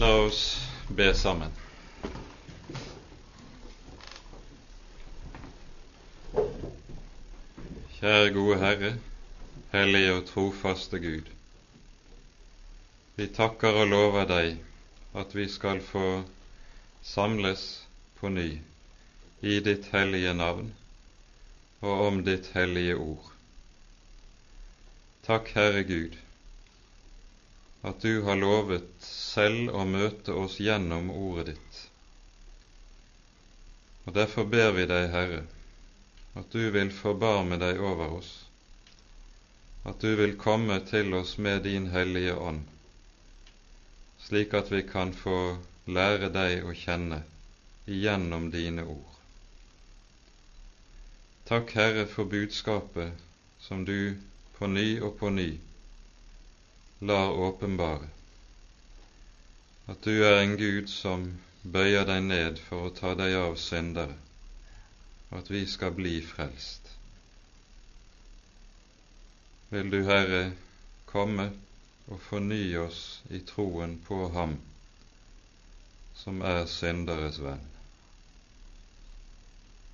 [0.00, 0.56] La oss
[0.96, 1.50] be sammen.
[7.98, 8.92] Kjære gode Herre,
[9.74, 11.28] hellige og trofaste Gud.
[13.18, 14.56] Vi takker og lover deg
[15.20, 16.06] at vi skal få
[17.04, 17.66] samles
[18.22, 18.48] på ny
[19.44, 20.72] i ditt hellige navn
[21.84, 23.28] og om ditt hellige ord.
[25.28, 26.16] Takk, Herre Gud,
[27.82, 31.78] at du har lovet selv å møte oss gjennom ordet ditt.
[34.04, 35.42] Og Derfor ber vi deg, Herre,
[36.36, 38.32] at du vil forbarme deg over oss,
[39.88, 42.66] at du vil komme til oss med din Hellige Ånd,
[44.20, 45.38] slik at vi kan få
[45.88, 47.22] lære deg å kjenne
[47.88, 49.16] igjennom dine ord.
[51.48, 53.16] Takk, Herre, for budskapet
[53.58, 54.14] som du
[54.58, 55.48] på ny og på ny
[57.00, 58.08] lar åpenbare,
[59.86, 61.30] at du er en Gud som
[61.62, 64.16] bøyer deg ned for å ta deg av syndere
[65.30, 66.88] at vi skal bli frelst.
[69.70, 70.50] Vil du, Herre,
[71.06, 71.50] komme
[72.10, 74.56] og fornye oss i troen på Ham
[76.20, 77.62] som er synderes venn.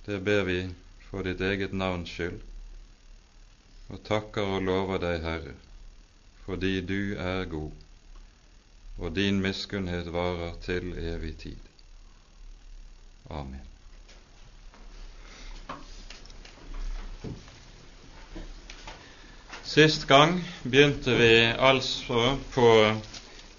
[0.07, 0.57] Det ber vi
[1.07, 2.41] for ditt eget navns skyld,
[3.93, 5.53] og takker og lover deg, Herre,
[6.47, 7.71] fordi du er god,
[8.97, 11.57] og din miskunnhet varer til evig tid.
[13.29, 13.61] Amen.
[19.67, 22.69] Sist gang begynte vi altså på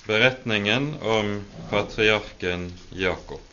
[0.07, 1.35] beretningen om
[1.71, 3.45] patriarken Jakob.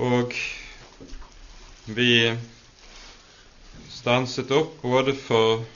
[0.00, 0.32] Og
[1.86, 2.08] vi
[3.92, 5.66] stanset opp både for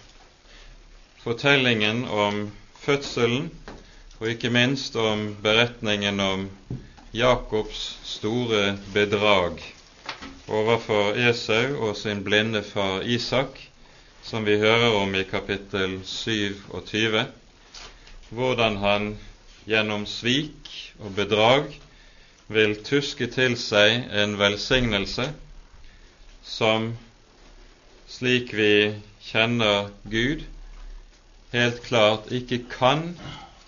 [1.26, 3.48] fortellingen om fødselen
[4.20, 6.44] og ikke minst om beretningen om
[7.14, 9.58] Jakobs store bedrag
[10.46, 13.58] overfor Esau og sin blinde far Isak,
[14.22, 17.26] som vi hører om i kapittel 27,
[18.30, 19.10] hvordan han
[19.66, 20.70] gjennom svik
[21.02, 21.66] og bedrag
[22.46, 25.32] vil tuske til seg en velsignelse
[26.46, 26.92] som,
[28.06, 28.74] slik vi
[29.26, 30.46] kjenner Gud,
[31.52, 33.12] helt klart ikke kan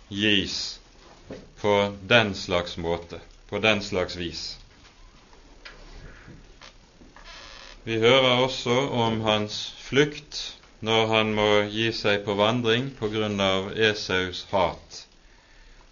[0.09, 0.79] gis
[1.61, 1.75] på
[2.09, 4.59] den slags måte, på den slags vis.
[7.85, 10.41] Vi hører også om hans flukt
[10.85, 14.99] når han må gi seg på vandring på grunn av Esaus hat.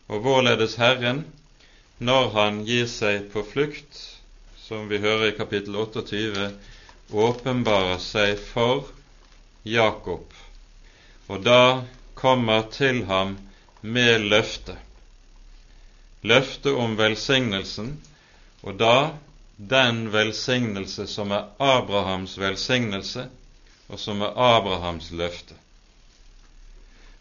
[0.07, 1.25] Og vårledes Herren,
[1.99, 4.03] når han gir seg på flukt,
[4.67, 6.51] som vi hører i kapittel 28,
[7.11, 8.87] åpenbarer seg for
[9.67, 10.29] Jakob,
[11.29, 11.83] og da
[12.15, 13.37] kommer til ham
[13.83, 14.77] med løfte.
[16.23, 17.97] Løfte om velsignelsen,
[18.63, 19.11] og da
[19.57, 23.29] den velsignelse som er Abrahams velsignelse,
[23.89, 25.55] og som er Abrahams løfte.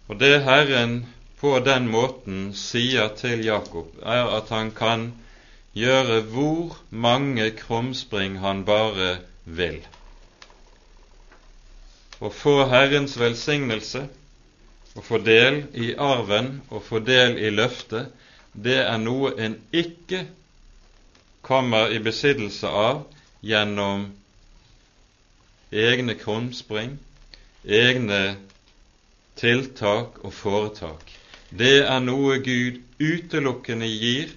[0.08, 1.06] Og det Herren
[1.40, 5.12] på den måten sier til Jakob, er at han kan
[5.76, 9.82] gjøre hvor mange krumspring han bare vil.
[12.20, 14.06] Å få Herrens velsignelse,
[14.96, 18.14] å få del i arven og få del i løftet,
[18.56, 20.24] det er noe en ikke
[21.44, 23.04] kommer i besittelse av
[23.44, 24.08] gjennom
[25.76, 26.96] egne krumspring,
[27.68, 28.22] egne
[29.36, 31.12] tiltak og foretak.
[31.52, 34.32] Det er noe Gud utelukkende gir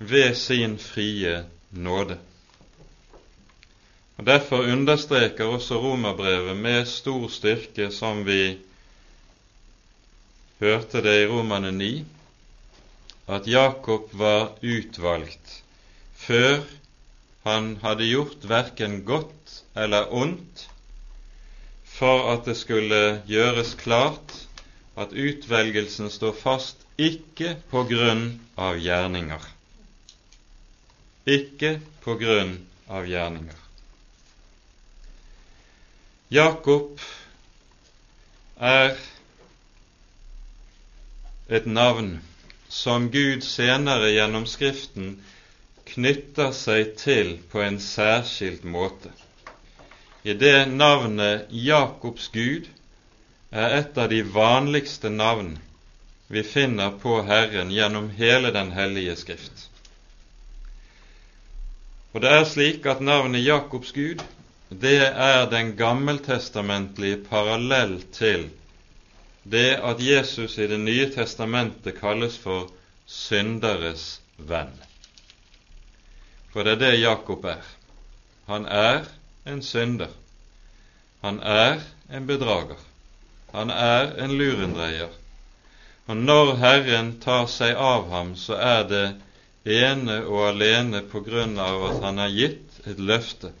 [0.00, 2.16] ved sin frie nåde.
[4.22, 8.58] Og Derfor understreker også romerbrevet med stor styrke, som vi
[10.60, 11.88] hørte det i Romane 9,
[13.26, 15.56] at Jakob var utvalgt
[16.14, 16.62] før
[17.48, 20.68] han hadde gjort verken godt eller ondt,
[21.96, 24.36] for at det skulle gjøres klart
[24.94, 29.50] at utvelgelsen står fast ikke på grunn av gjerninger.
[31.26, 31.74] Ikke
[32.06, 32.54] på grunn
[32.86, 33.61] av gjerninger.
[36.32, 37.00] Jakob
[38.56, 38.94] er
[41.52, 42.14] et navn
[42.72, 45.18] som Gud senere gjennom Skriften
[45.92, 49.12] knytter seg til på en særskilt måte.
[50.24, 52.72] I det navnet Jakobs Gud
[53.52, 55.58] er et av de vanligste navn
[56.32, 59.66] vi finner på Herren gjennom hele Den hellige Skrift.
[62.16, 64.24] Og det er slik at navnet Jakobs Gud,
[64.80, 68.48] det er den gammeltestamentlige parallell til
[69.42, 72.70] det at Jesus i Det nye testamentet kalles for
[73.06, 74.72] synderes venn.
[76.52, 77.64] For det er det Jakob er.
[78.46, 79.04] Han er
[79.46, 80.12] en synder.
[81.22, 81.80] Han er
[82.12, 82.78] en bedrager.
[83.52, 85.10] Han er en lurendreier.
[86.06, 89.04] Og når Herren tar seg av ham, så er det
[89.64, 93.52] ene og alene på grunn av at han har gitt et løfte,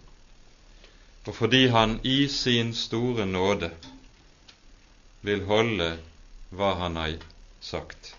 [1.26, 3.70] og fordi han i sin store nåde
[5.22, 5.92] vil holde
[6.50, 7.14] hva han har
[7.62, 8.14] sagt.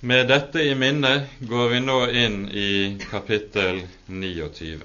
[0.00, 1.12] Med dette i minne
[1.50, 2.70] går vi nå inn i
[3.10, 4.80] kapittel 29.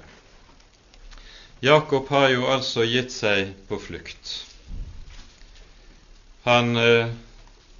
[1.64, 4.34] Jakob har jo altså gitt seg på flukt.
[6.44, 7.10] Han eh,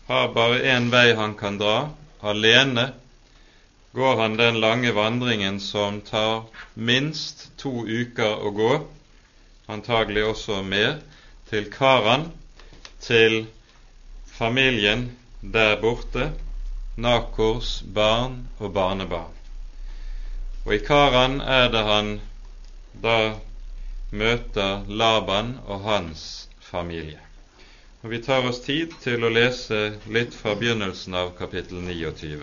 [0.09, 1.77] har bare én vei han kan dra.
[2.27, 2.89] Alene
[3.93, 6.43] går han den lange vandringen som tar
[6.75, 8.73] minst to uker å gå,
[9.67, 10.99] antagelig også mer,
[11.51, 12.29] til Karan,
[13.01, 13.47] til
[14.39, 15.09] familien
[15.41, 16.31] der borte,
[16.99, 19.35] Nakors barn og barnebarn.
[20.67, 22.11] Og i Karan er det han
[23.03, 23.19] da
[24.11, 27.21] møter Laban og hans familie.
[28.03, 32.43] Og Vi tar oss tid til å lese litt fra begynnelsen av kapittel 29.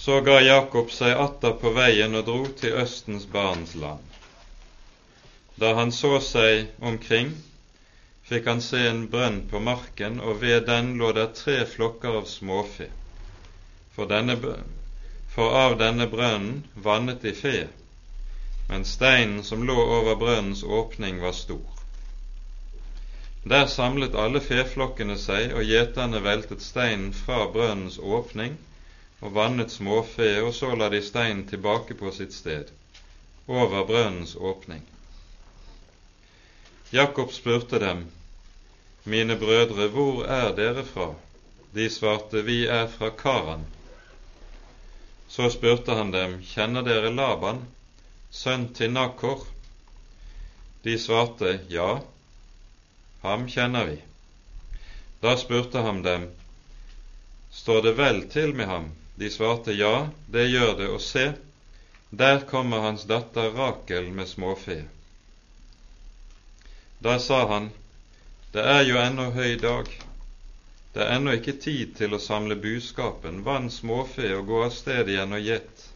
[0.00, 4.06] Så ga Jakob seg atter på veien og dro til Østens barns land.
[5.60, 7.34] Da han så seg omkring,
[8.30, 12.30] fikk han se en brønn på marken, og ved den lå det tre flokker av
[12.32, 12.86] småfe.
[13.92, 14.38] For, denne,
[15.34, 17.54] for av denne brønnen vannet de fe,
[18.72, 21.84] men steinen som lå over brønnens åpning, var stor.
[23.44, 28.56] Der samlet alle feflokkene seg, og gjeterne veltet steinen fra brønnens åpning
[29.20, 32.70] og vannet småfe, og så la de steinen tilbake på sitt sted,
[33.46, 34.82] over brønnens åpning.
[36.90, 38.06] Jakob spurte dem,
[39.04, 41.12] mine brødre, hvor er dere fra?
[41.74, 43.64] De svarte, Vi er fra Karan.
[45.28, 47.62] Så spurte han dem, Kjenner dere Laban,
[48.30, 49.46] sønn til Nakor?
[50.84, 52.00] De svarte, Ja,
[53.22, 53.98] ham kjenner vi.
[55.22, 56.30] Da spurte han dem,
[57.50, 58.90] Står det vel til med ham?
[59.20, 61.26] De svarte, Ja, det gjør det, og se,
[62.10, 64.78] der kommer hans datter Rakel med småfe.
[67.04, 67.68] Da sa han,
[68.52, 69.92] det er jo ennå høy dag.
[70.94, 75.12] Det er ennå ikke tid til å samle buskapen, vann småfe og gå av sted
[75.12, 75.86] igjen og gjett.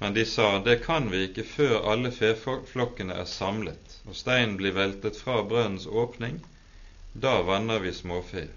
[0.00, 4.74] Men de sa, det kan vi ikke før alle feflokkene er samlet og steinen blir
[4.74, 6.40] veltet fra brønnens åpning.
[7.12, 8.48] Da vanner vi småfe.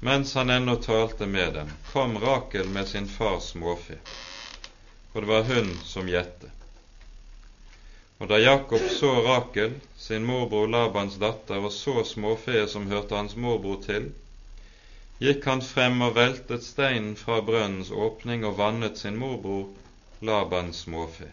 [0.00, 3.96] Mens han ennå talte med dem, kom Rakel med sin fars småfe,
[5.12, 6.50] og det var hun som gjette.
[8.18, 13.36] Og da Jakob så Rakel, sin morbror Labans datter, og så småfe som hørte hans
[13.36, 14.10] morbror til,
[15.20, 19.68] gikk han frem og veltet steinen fra brønnens åpning og vannet sin morbror
[20.20, 21.32] Labans småfe.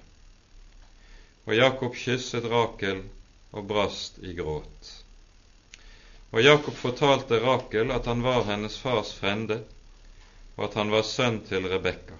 [1.43, 3.03] Og Jakob kysset Rakel
[3.51, 5.02] og brast i gråt.
[6.33, 9.59] Og Jakob fortalte Rakel at han var hennes fars frende,
[10.55, 12.17] og at han var sønn til Rebekka.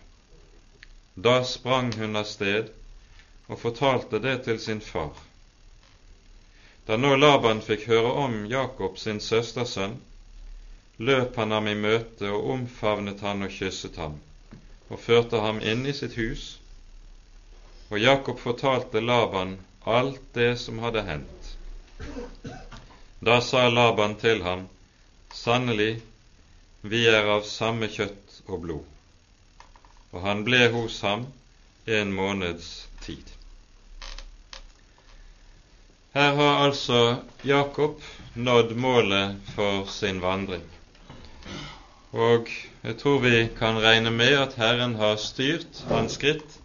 [1.16, 2.70] Da sprang hun av sted
[3.48, 5.18] og fortalte det til sin far.
[6.86, 9.96] Da nå Laban fikk høre om Jakob sin søstersønn,
[10.98, 14.20] løp han ham i møte og omfavnet han og kysset ham,
[14.90, 16.60] og førte ham inn i sitt hus.
[17.90, 21.54] Og Jakob fortalte Laban alt det som hadde hendt.
[23.26, 24.66] Da sa Laban til ham,
[25.34, 26.02] Sannelig,
[26.82, 28.90] vi er av samme kjøtt og blod.
[30.12, 31.24] Og han ble hos ham
[31.88, 32.68] en måneds
[33.06, 33.24] tid.
[36.18, 37.00] Her har altså
[37.48, 38.04] Jakob
[38.36, 40.68] nådd målet for sin vandring.
[42.12, 42.52] Og
[42.84, 46.60] jeg tror vi kan regne med at Herren har styrt hans skritt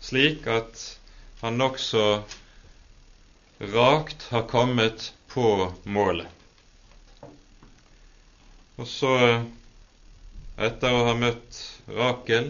[0.00, 0.86] slik at
[1.42, 2.06] han nokså
[3.74, 6.26] rakt har kommet på målet.
[8.80, 9.10] Og så,
[10.56, 11.58] etter å ha møtt
[11.92, 12.48] Rakel,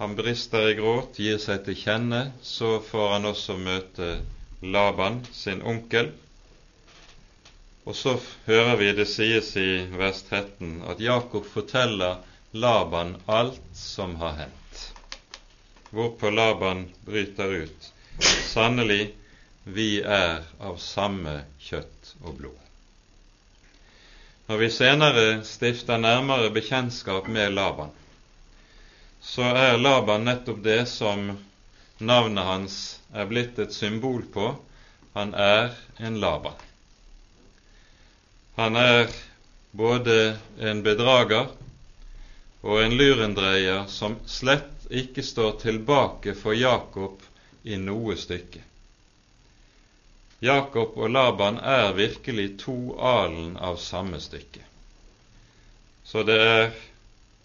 [0.00, 4.08] han brister i gråt, gir seg til kjenne, så får han også møte
[4.64, 6.08] Laban, sin onkel.
[7.84, 8.16] Og så
[8.48, 9.68] hører vi det sies i
[10.00, 12.24] vers 13 at Jakob forteller
[12.56, 14.86] Laban alt som har hendt.
[15.92, 17.92] Hvorpå Laban bryter ut.
[18.24, 19.12] Sannelig,
[19.64, 22.56] vi er av samme kjøtt og blod.
[24.48, 27.92] Når vi senere stifter nærmere bekjentskap med Laban,
[29.20, 31.28] så er Laban nettopp det som
[32.00, 32.76] navnet hans
[33.12, 34.48] er blitt et symbol på.
[35.14, 36.56] Han er en Laban.
[38.56, 39.12] Han er
[39.70, 40.16] både
[40.58, 41.52] en bedrager
[42.62, 47.22] og en lurendreier som slett ikke står tilbake for Jakob
[47.62, 48.64] i noe stykke.
[50.40, 54.62] Jakob og Laban er virkelig to alen av samme stykke.
[56.04, 56.70] Så det er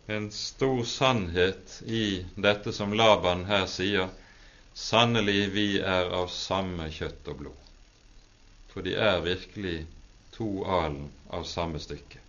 [0.07, 4.07] en stor sannhet i dette som Laban her sier.
[4.73, 7.61] Sannelig, vi er av samme kjøtt og blod.
[8.71, 9.77] For de er virkelig
[10.35, 12.19] to alen av samme stykke.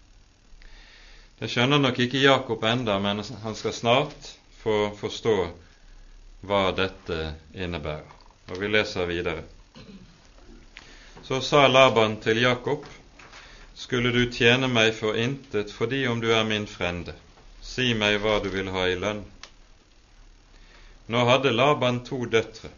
[1.39, 4.31] Det skjønner nok ikke Jakob enda, men han skal snart
[4.63, 5.37] få forstå
[6.47, 8.15] hva dette innebærer.
[8.51, 9.43] Og vi leser videre.
[11.27, 12.85] Så sa Laban til Jakob,
[13.75, 17.17] skulle du tjene meg for intet fordi om du er min frende,
[17.67, 19.25] si meg hva du vil ha i lønn.
[21.11, 22.71] Nå hadde Laban to døtre.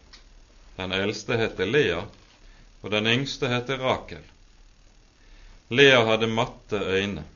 [0.79, 1.99] Den eldste het Lea,
[2.81, 4.25] og den yngste het Rakel.
[5.69, 7.27] Lea hadde matte øyne,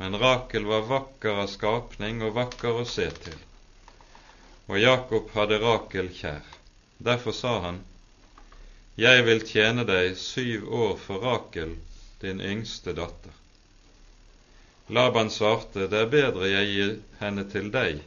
[0.00, 3.36] men Rakel var vakker av skapning og vakker å se til.
[4.72, 6.40] Og Jakob hadde Rakel kjær.
[7.04, 7.84] Derfor sa han,
[8.98, 11.76] jeg vil tjene deg syv år for Rakel,
[12.18, 13.34] din yngste datter.
[14.90, 18.00] Laban svarte, det er bedre jeg gir henne til deg,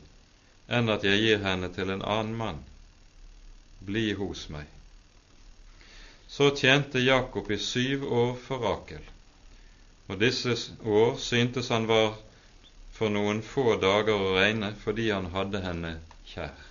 [0.67, 2.60] enn at jeg gir henne til en annen mann.
[3.88, 4.67] Bli hos meg.
[6.27, 9.07] Så tjente Jakob i syv år for Rakel,
[10.10, 12.17] og disse år syntes han var
[12.91, 15.95] for noen få dager å regne fordi han hadde henne
[16.33, 16.67] kjær.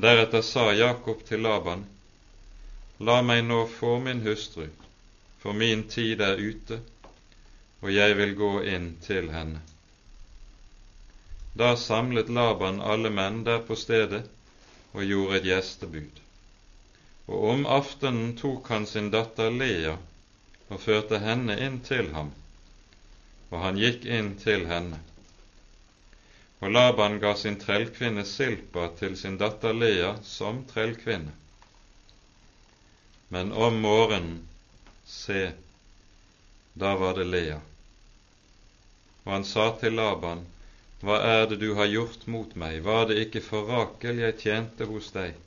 [0.00, 1.86] Deretter sa Jakob til Laban,
[3.08, 4.66] La meg nå få min hustru,
[5.40, 6.76] for min tid er ute,
[7.80, 9.62] og jeg vil gå inn til henne.
[11.56, 14.26] Da samlet Laban alle menn der på stedet
[14.92, 16.20] og gjorde et gjestebud.
[17.30, 19.96] Og om aftenen tok han sin datter Lea
[20.68, 22.34] og førte henne inn til ham,
[23.48, 25.00] og han gikk inn til henne.
[26.60, 31.39] Og Laban ga sin trellkvinne Silpa til sin datter Lea som trellkvinne.
[33.32, 34.48] Men om morgenen,
[35.06, 35.52] se,
[36.74, 37.60] da var det Lea.
[39.22, 40.42] Og han sa til Laban,
[41.00, 42.82] Hva er det du har gjort mot meg?
[42.84, 45.38] Var det ikke for Rakel jeg tjente hos deg?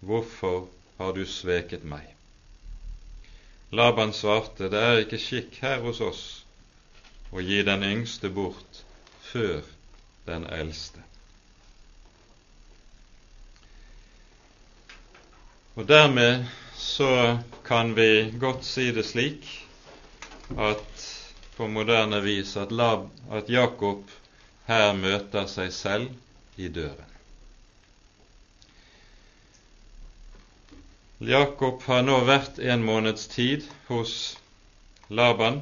[0.00, 0.68] Hvorfor
[1.00, 2.06] har du sveket meg?
[3.74, 6.22] Laban svarte, Det er ikke skikk her hos oss
[7.34, 8.84] å gi den yngste bort
[9.32, 9.66] før
[10.30, 11.02] den eldste.
[15.74, 16.46] Og dermed
[16.78, 19.46] så kan vi godt si det slik
[20.56, 21.04] at
[21.56, 24.04] på moderne vis at, Lab, at Jakob
[24.70, 27.04] her møter seg selv i døren.
[31.18, 34.14] Jakob har nå vært en måneds tid hos
[35.10, 35.58] Laban,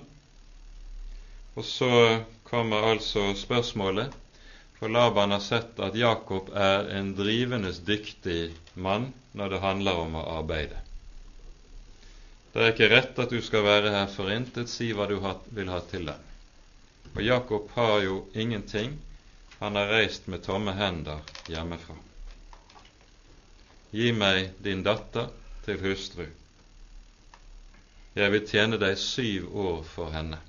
[1.56, 1.90] og så
[2.50, 4.12] kommer altså spørsmålet
[4.78, 10.18] for Laban har sett at Jakob er en drivende dyktig mann når det handler om
[10.20, 10.86] å arbeide.
[12.56, 15.18] Det er ikke rett at du skal være her forintet, si hva du
[15.52, 16.22] vil ha til dem
[17.12, 18.94] Og Jakob har jo ingenting,
[19.58, 21.20] han har reist med tomme hender
[21.52, 21.96] hjemmefra.
[23.92, 25.28] Gi meg din datter
[25.66, 26.25] til hustru.
[28.16, 30.40] Jeg vil tjene deg syv år for henne.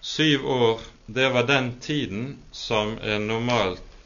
[0.00, 3.98] Syv år, det var den tiden som en normalt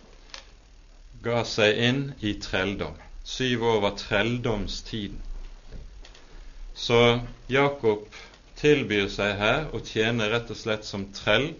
[1.29, 2.97] ga seg inn i trelldom.
[3.37, 5.21] Syv år var trelldomstiden.
[6.75, 8.09] Så Jakob
[8.59, 11.53] tilbyr seg her å tjene rett og slett som trell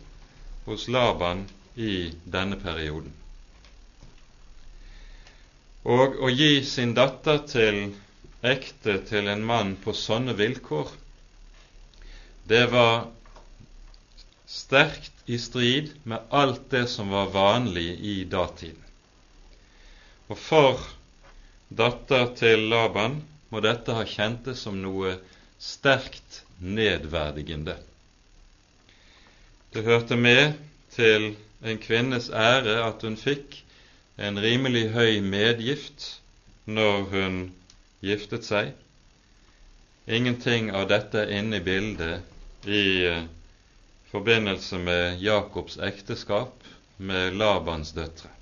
[0.67, 1.45] hos Laban
[1.77, 3.13] i denne perioden.
[5.85, 7.81] Og å gi sin datter til
[8.45, 10.91] ekte til en mann på sånne vilkår,
[12.49, 13.07] det var
[14.49, 18.81] sterkt i strid med alt det som var vanlig i datiden.
[20.29, 20.83] Og for
[21.69, 23.21] datter til Laban
[23.55, 25.15] må dette ha kjentes som noe
[25.63, 27.77] sterkt nedverdigende.
[29.71, 30.57] Det hørte med
[30.95, 33.61] til en kvinnes ære at hun fikk
[34.19, 36.09] en rimelig høy medgift
[36.67, 37.39] når hun
[38.03, 38.73] giftet seg.
[40.07, 43.25] Ingenting av dette er inne i bildet i eh,
[44.11, 46.67] forbindelse med Jakobs ekteskap
[46.99, 48.35] med Labans døtre.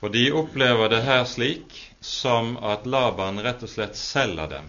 [0.00, 4.68] Og de opplever det her slik som at Laban rett og slett selger dem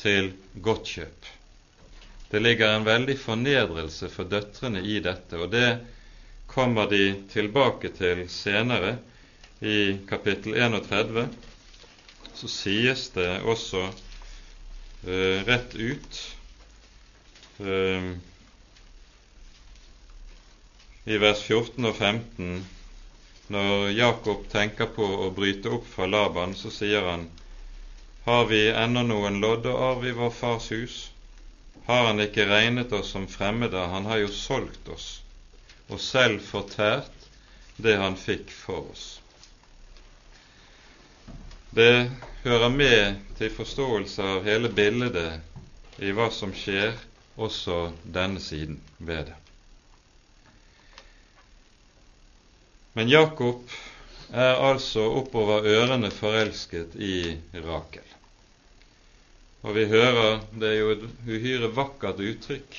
[0.00, 0.32] til
[0.64, 1.28] godt kjøp.
[2.32, 5.68] Det ligger en veldig fornedrelse for døtrene i dette, og det
[6.50, 8.96] kommer de tilbake til senere.
[9.62, 11.28] I kapittel 31
[12.34, 16.18] så sies det også uh, rett ut
[17.62, 18.10] uh,
[21.06, 22.64] i vers 14 og 15
[23.52, 27.26] når Jakob tenker på å bryte opp fra Laban, så sier han
[28.24, 30.94] har vi ennå noen lodd og i vår fars hus?
[31.84, 33.82] Har han ikke regnet oss som fremmede?
[33.92, 35.08] Han har jo solgt oss
[35.92, 37.28] og selv fortært
[37.76, 39.04] det han fikk for oss.
[41.76, 42.08] Det
[42.46, 46.96] hører med til forståelse av hele bildet i hva som skjer
[47.36, 49.43] også denne siden ved det.
[52.94, 53.70] Men Jakob
[54.30, 57.34] er altså oppover ørene forelsket i
[57.64, 58.06] Rakel.
[59.64, 62.76] Og vi hører det er jo et uhyre vakkert uttrykk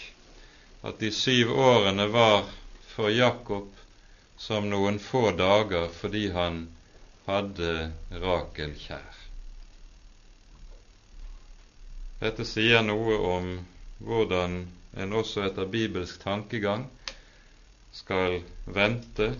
[0.88, 2.46] at de syv årene var
[2.94, 3.72] for Jakob
[4.40, 6.62] som noen få dager fordi han
[7.26, 7.72] hadde
[8.24, 9.18] Rakel kjær.
[12.22, 13.50] Dette sier noe om
[14.06, 14.62] hvordan
[14.96, 16.86] en også etter bibelsk tankegang
[18.00, 18.40] skal
[18.78, 19.34] vente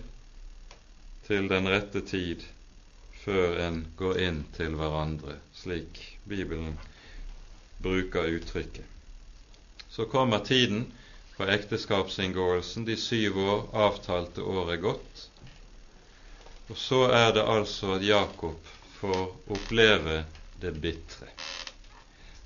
[1.26, 2.44] til den rette tid
[3.24, 5.98] før en går inn til hverandre, slik
[6.30, 6.76] Bibelen
[7.82, 8.84] bruker uttrykket.
[9.90, 10.84] Så kommer tiden
[11.36, 15.24] for ekteskapsinngåelsen, de syv år, avtalte året gått.
[16.70, 20.22] Og så er det altså at Jakob får oppleve
[20.62, 21.28] det bitre.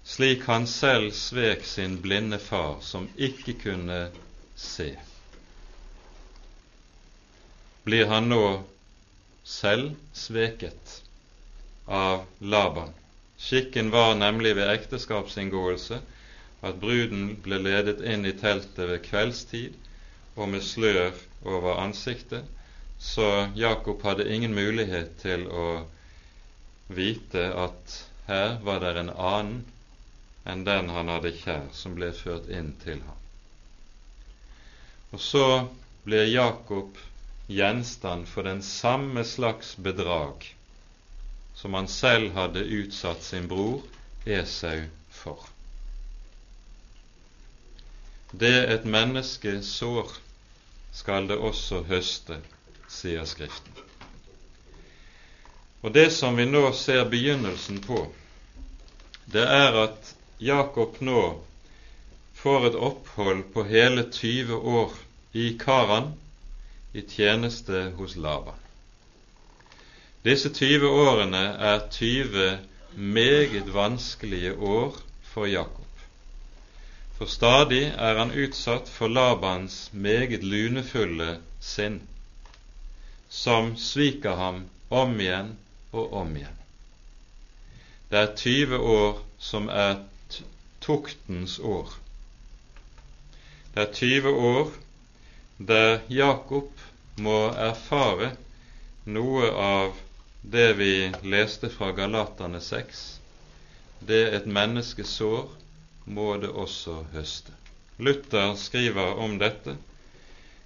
[0.05, 4.01] Slik han selv svek sin blinde far, som ikke kunne
[4.57, 4.95] se
[7.85, 8.63] blir han nå
[9.45, 11.03] selv sveket
[11.87, 12.93] av Laban.
[13.41, 16.01] Skikken var nemlig ved ekteskapsinngåelse
[16.61, 19.79] at bruden ble ledet inn i teltet ved kveldstid
[20.37, 21.17] og med slør
[21.49, 22.45] over ansiktet,
[23.01, 25.67] så Jakob hadde ingen mulighet til å
[26.93, 27.97] vite at
[28.29, 29.63] her var det en annen
[30.51, 33.17] enn den han hadde kjær, som ble ført inn til ham.
[35.17, 35.47] Og så
[36.05, 36.97] blir Jakob
[37.51, 40.47] gjenstand for den samme slags bedrag
[41.55, 43.83] som han selv hadde utsatt sin bror
[44.25, 45.43] Esau for.
[48.31, 50.15] Det et menneske sår,
[50.95, 52.39] skal det også høste,
[52.89, 53.75] sier Skriften.
[55.83, 58.05] Og det som vi nå ser begynnelsen på,
[59.27, 61.23] det er at Jakob nå
[62.41, 64.97] får et opphold på hele 20 år
[65.33, 66.13] i Karan,
[66.93, 68.59] i tjeneste hos Laban.
[70.25, 72.59] Disse 20 årene er 20
[72.97, 75.87] meget vanskelige år for Jakob.
[77.17, 82.01] For stadig er han utsatt for Labans meget lunefulle sinn,
[83.29, 85.55] som sviker ham om igjen
[85.93, 86.57] og om igjen.
[88.11, 90.01] Det er 20 år som er
[90.81, 91.93] tuktens år.
[93.75, 94.73] Det er 20 år
[95.61, 96.71] der Jakob
[97.21, 98.31] må erfare
[99.05, 99.99] noe av
[100.41, 103.03] det vi leste fra Galaterne 6.
[104.01, 105.51] Det et menneske sår,
[106.09, 107.53] må det også høste.
[108.01, 109.77] Luther skriver om dette.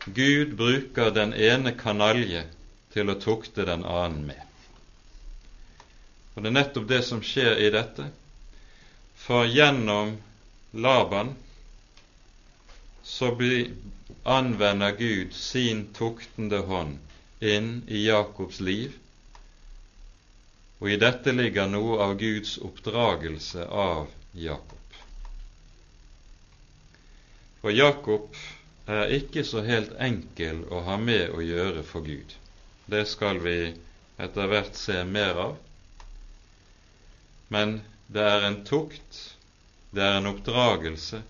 [0.06, 2.44] Gud bruker den ene kanalje
[2.94, 4.42] til å tukte den annen med.
[6.34, 8.06] Og Det er nettopp det som skjer i dette.
[9.26, 10.14] For gjennom
[10.70, 11.34] Laban
[13.04, 13.30] så
[14.22, 16.98] anvender Gud sin tuktende hånd
[17.40, 18.94] inn i Jakobs liv,
[20.80, 24.80] og i dette ligger noe av Guds oppdragelse av Jakob.
[27.60, 28.40] For Jakob
[28.88, 32.32] er ikke så helt enkel å ha med å gjøre for Gud.
[32.88, 33.58] Det skal vi
[34.20, 35.54] etter hvert se mer av.
[37.52, 39.20] Men det er en tukt,
[39.92, 41.22] det er en oppdragelse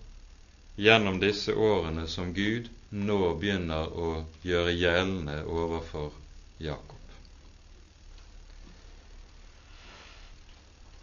[0.75, 4.09] gjennom disse årene som Gud nå begynner å
[4.43, 6.11] gjøre gjeldende overfor
[6.63, 6.99] Jakob.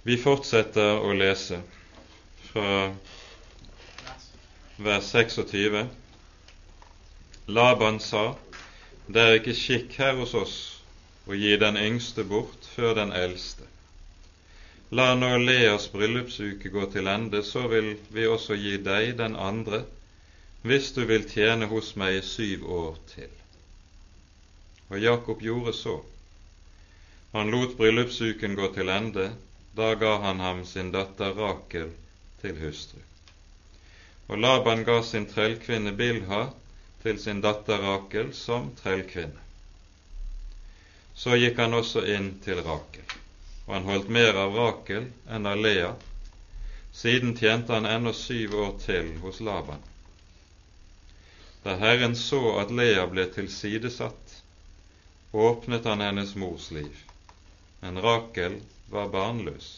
[0.02, 1.60] Vi fortsetter å lese
[2.50, 2.92] fra
[4.82, 5.84] vers 26.
[7.46, 8.24] Laban sa,
[9.06, 10.56] det er ikke skikk her hos oss
[11.30, 13.66] å gi den yngste bort før den eldste.
[14.92, 19.78] La nå Leas bryllupsuke gå til ende, så vil vi også gi deg den andre,
[20.68, 23.30] hvis du vil tjene hos meg i syv år til.
[24.90, 25.94] Og Jakob gjorde så.
[27.32, 29.30] Han lot bryllupsuken gå til ende,
[29.80, 31.88] da ga han ham sin datter Rakel
[32.42, 33.00] til hustru.
[34.28, 36.42] Og Laban ga sin trellkvinne Bilha
[37.06, 39.40] til sin datter Rakel som trellkvinne.
[41.16, 43.21] Så gikk han også inn til Rakel
[43.66, 45.92] og han holdt mer av Rakel enn av Lea,
[46.92, 49.80] Siden tjente han ennå syv år til hos Laban.
[51.64, 54.34] Da Herren så at Lea ble tilsidesatt,
[55.32, 56.98] åpnet han hennes mors liv,
[57.80, 58.58] men Rakel
[58.92, 59.70] var barnløs.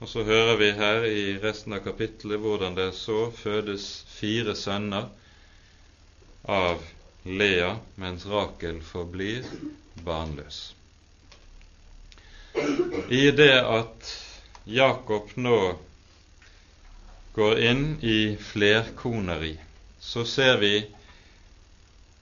[0.00, 5.06] Og så hører vi her i resten av kapittelet hvordan det så fødes fire sønner
[6.42, 6.82] av
[7.24, 9.46] Lea, mens Rakel forblir
[10.02, 10.74] barnløs.
[13.08, 14.06] I det at
[14.64, 15.76] Jakob nå
[17.36, 19.52] går inn i flerkoneri,
[20.00, 20.70] så ser vi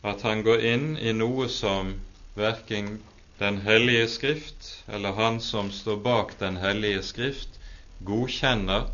[0.02, 1.94] at han går inn i noe som
[2.34, 2.96] verken
[3.38, 7.56] Den hellige skrift eller han som står bak Den hellige skrift,
[7.98, 8.90] godkjenner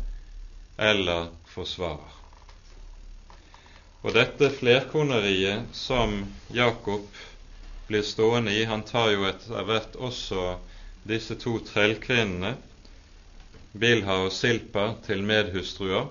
[0.77, 2.15] eller forsvarer.
[4.01, 6.19] Og dette flerkoneriet som
[6.53, 7.05] Jakob
[7.89, 10.55] blir stående i Han tar jo etter hvert også
[11.07, 12.55] disse to trellkvinnene,
[13.73, 16.09] Bilha og Silpa, til medhustruer,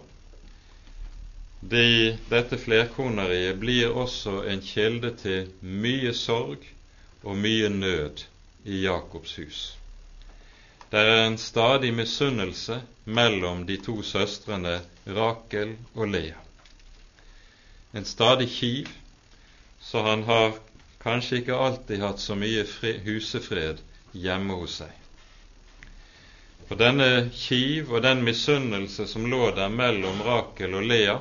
[1.61, 6.64] de, dette flerkoneriet blir også en kilde til mye sorg
[7.22, 8.22] og mye nød
[8.64, 9.61] i Jakobs hus.
[10.90, 16.40] Det er en stadig misunnelse mellom de to søstrene Rakel og Lea.
[17.94, 18.88] En stadig kiv,
[19.81, 20.57] så han har
[21.05, 22.64] kanskje ikke alltid hatt så mye
[23.05, 24.96] husefred hjemme hos seg.
[26.68, 31.16] For denne kiv og den misunnelse som lå der mellom Rakel og Lea,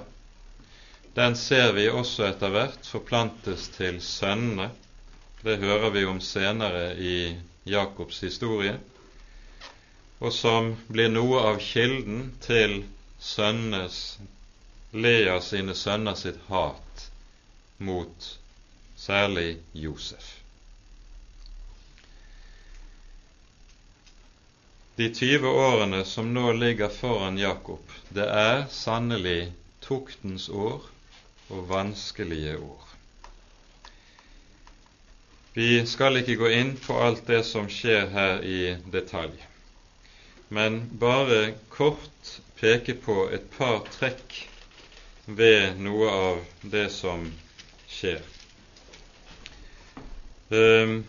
[1.17, 4.69] den ser vi også etter hvert forplantes til sønnene.
[5.41, 7.15] Det hører vi om senere i
[7.65, 8.75] Jakobs historie,
[10.19, 12.83] og som blir noe av kilden til
[13.19, 14.19] sønnes,
[14.93, 17.09] Lea sine sønner sitt hat
[17.77, 18.29] mot
[18.97, 20.38] særlig Josef.
[24.99, 27.79] De 20 årene som nå ligger foran Jakob,
[28.11, 30.81] det er sannelig tuktens år
[31.47, 32.89] og vanskelige ord.
[35.55, 39.37] Vi skal ikke gå inn på alt det som skjer her i detalj,
[40.51, 44.35] men bare kort peke på et par trekk
[45.39, 46.41] ved noe av
[46.75, 47.23] det som
[47.87, 48.19] skjer.
[50.51, 51.05] Um,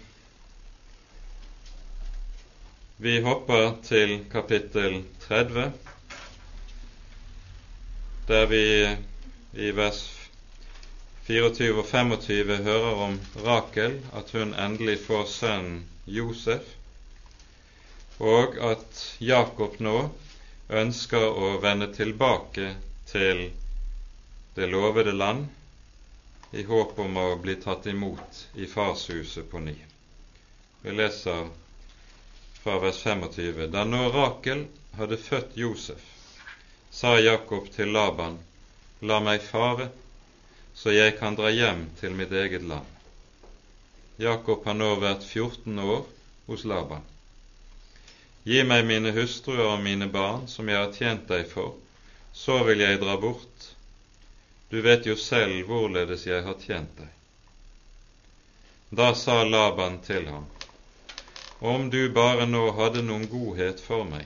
[3.02, 5.70] vi hopper til kapittel 30,
[8.28, 8.64] der vi
[9.56, 10.00] i vers
[11.24, 13.14] 24 og 25 hører om
[13.46, 16.74] Rakel, at hun endelig får sønnen Josef,
[18.18, 19.96] og at Jakob nå
[20.68, 22.74] ønsker å vende tilbake
[23.08, 23.46] til
[24.60, 25.48] det lovede land
[26.52, 29.78] i håp om å bli tatt imot i farshuset på ny.
[30.84, 31.48] Vi leser
[32.62, 33.66] fra vers 25.
[33.66, 34.66] Da nå Rakel
[34.98, 36.02] hadde født Josef,
[36.90, 38.38] sa Jakob til Laban,
[39.00, 39.88] la meg fare,
[40.74, 42.86] så jeg kan dra hjem til mitt eget land.
[44.20, 46.04] Jakob har nå vært 14 år
[46.50, 47.06] hos Laban.
[48.44, 51.76] Gi meg mine hustruer og mine barn, som jeg har tjent deg for,
[52.32, 53.70] så vil jeg dra bort.
[54.70, 57.08] Du vet jo selv hvorledes jeg har tjent deg.
[58.90, 60.46] Da sa Laban til ham,
[61.60, 64.24] Om du bare nå hadde noen godhet for meg.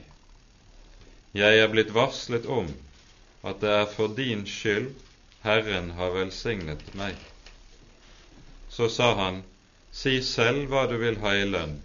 [1.35, 2.69] Jeg er blitt varslet om
[3.43, 4.93] at det er for din skyld
[5.43, 7.19] Herren har velsignet meg.
[8.69, 9.43] Så sa han,
[9.91, 11.75] Si selv hva du vil ha i lønn,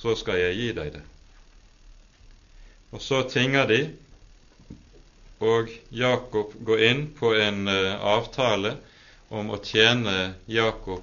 [0.00, 1.02] så skal jeg gi deg det.
[2.92, 3.80] Og så tinger de,
[5.42, 8.76] og Jakob går inn på en uh, avtale
[9.32, 11.02] om å tjene Jakob,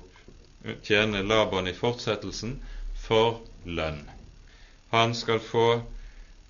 [0.86, 2.56] tjene Laban i fortsettelsen
[3.04, 4.04] for lønn.
[4.92, 5.68] Han skal få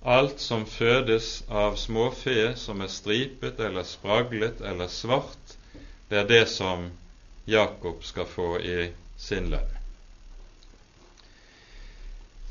[0.02, 5.56] Alt som fødes av småfe som er stripet eller spraglet eller svart,
[6.08, 6.86] det er det som
[7.44, 8.88] Jakob skal få i
[9.20, 9.76] sin lønn.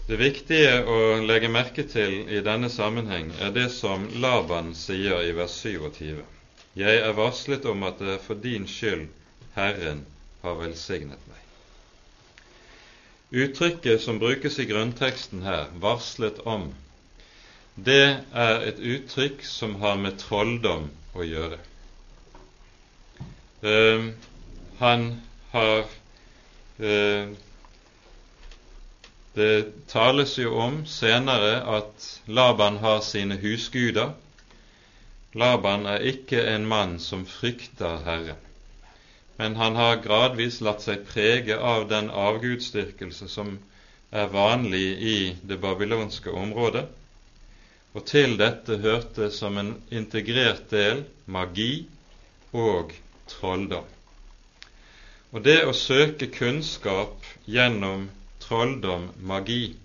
[0.06, 5.34] Det viktige å legge merke til i denne sammenheng er det som Laban sier i
[5.38, 6.22] vers 27.
[6.78, 9.08] Jeg er varslet om at det er for din skyld
[9.58, 10.06] Herren
[10.46, 11.49] har velsignet meg.
[13.32, 16.74] Uttrykket som brukes i grunnteksten her, 'varslet om',
[17.76, 21.60] det er et uttrykk som har med trolldom å gjøre.
[23.64, 24.10] Uh,
[24.80, 25.06] han
[25.52, 25.86] har
[26.80, 27.36] uh,
[29.36, 34.16] Det tales jo om senere at Laban har sine husguder.
[35.34, 38.49] Laban er ikke en mann som frykter Herren,
[39.40, 43.54] men han har gradvis latt seg prege av den avgudsdyrkelse som
[44.12, 46.84] er vanlig i det babylonske området,
[47.96, 51.86] og til dette hørte som en integrert del magi
[52.52, 52.92] og
[53.32, 53.88] trolldom.
[55.32, 58.10] Og det å søke kunnskap gjennom
[58.44, 59.78] trolldom, magi,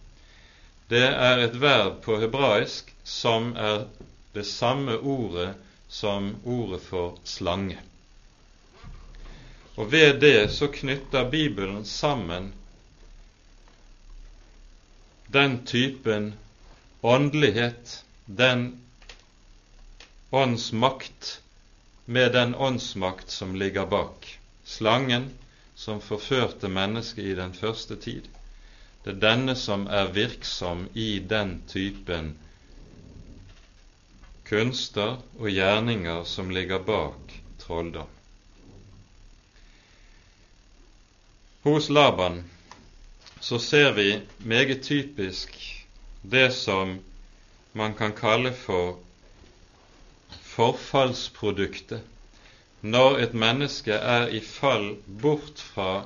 [0.90, 3.86] det er et verb på hebraisk som er
[4.34, 5.52] det samme ordet
[5.88, 7.78] som ordet for slange.
[9.76, 12.52] Og ved det så knytter Bibelen sammen
[15.34, 16.34] den typen
[17.02, 18.80] åndelighet, den
[20.30, 21.40] åndsmakt,
[22.04, 24.38] med den åndsmakt som ligger bak.
[24.64, 25.30] Slangen
[25.74, 28.30] som forførte mennesket i den første tid.
[29.04, 32.36] Det er denne som er virksom i den typen
[34.48, 38.13] kunster og gjerninger som ligger bak trolldom.
[41.64, 42.44] Hos Laban
[43.40, 45.54] så ser vi meget typisk
[46.22, 46.98] det som
[47.72, 48.98] man kan kalle for
[50.28, 52.02] forfallsproduktet
[52.80, 54.90] når et menneske er i fall
[55.22, 56.04] bort fra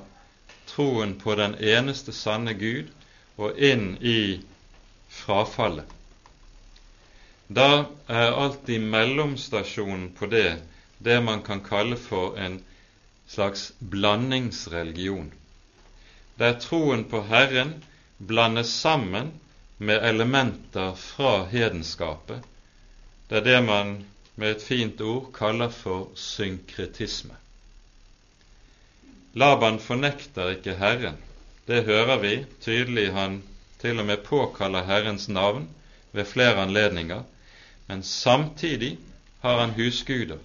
[0.71, 2.87] troen på den eneste sanne Gud
[3.35, 4.39] og inn i
[5.09, 5.91] frafallet.
[7.51, 10.61] Da er alltid mellomstasjonen på det
[11.03, 12.61] det man kan kalle for en
[13.27, 15.33] slags blandingsreligion,
[16.39, 17.73] der troen på Herren
[18.17, 19.33] blandes sammen
[19.77, 22.43] med elementer fra hedenskapet.
[23.29, 23.91] Det er det man
[24.35, 27.35] med et fint ord kaller for synkretisme.
[29.33, 31.17] Laban fornekter ikke Herren.
[31.67, 33.11] Det hører vi tydelig.
[33.13, 33.41] Han
[33.79, 35.67] til og med påkaller Herrens navn
[36.11, 37.23] ved flere anledninger.
[37.87, 38.97] Men samtidig
[39.41, 40.39] har han husguder.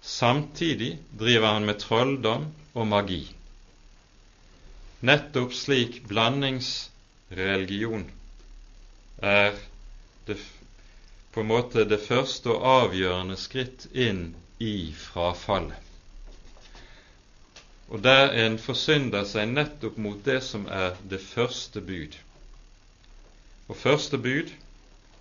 [0.00, 3.34] Samtidig driver han med trolldom og magi.
[5.04, 8.06] Nettopp slik blandingsreligion
[9.20, 9.52] er
[10.26, 10.38] det
[11.34, 14.30] på en måte det første og avgjørende skritt inn
[14.64, 15.76] i frafallet.
[17.92, 22.16] Og der en forsynder seg nettopp mot det som er det første bud.
[23.68, 24.52] Og første bud,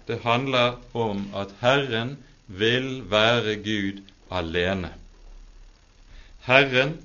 [0.08, 2.16] det handler om at Herren
[2.48, 4.00] vil være Gud
[4.32, 4.94] alene.
[6.48, 6.98] Herren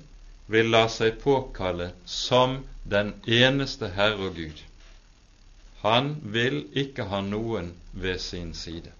[0.49, 4.63] vil la seg påkalle som den eneste Herre og Gud.
[5.83, 8.91] Han vil ikke ha noen ved sin side.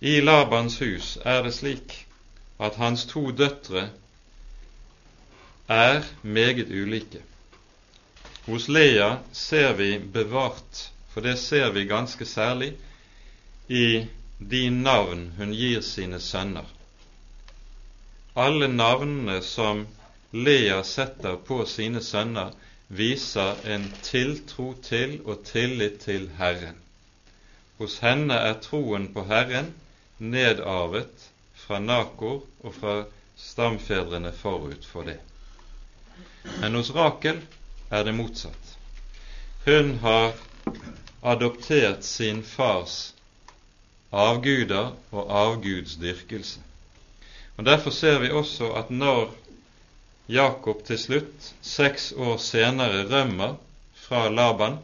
[0.00, 1.96] I Labans hus er det slik
[2.60, 3.88] at hans to døtre
[5.72, 7.22] er meget ulike.
[8.46, 12.74] Hos Lea ser vi bevart, for det ser vi ganske særlig,
[13.68, 14.06] i
[14.38, 16.75] de navn hun gir sine sønner.
[18.36, 19.86] Alle navnene som
[20.30, 22.50] Lea setter på sine sønner,
[22.88, 26.76] viser en tiltro til og tillit til Herren.
[27.78, 29.72] Hos henne er troen på Herren
[30.18, 31.24] nedarvet
[31.62, 32.98] fra Nakor og fra
[33.40, 35.16] stamfedrene forut for det.
[36.60, 37.40] Men hos Rakel
[37.90, 38.76] er det motsatt.
[39.64, 40.36] Hun har
[41.24, 43.14] adoptert sin fars
[44.12, 46.60] avguder og avgudsdyrkelse.
[47.56, 49.34] Og Derfor ser vi også at når
[50.28, 53.56] Jakob til slutt, seks år senere, rømmer
[53.94, 54.78] fra Laban,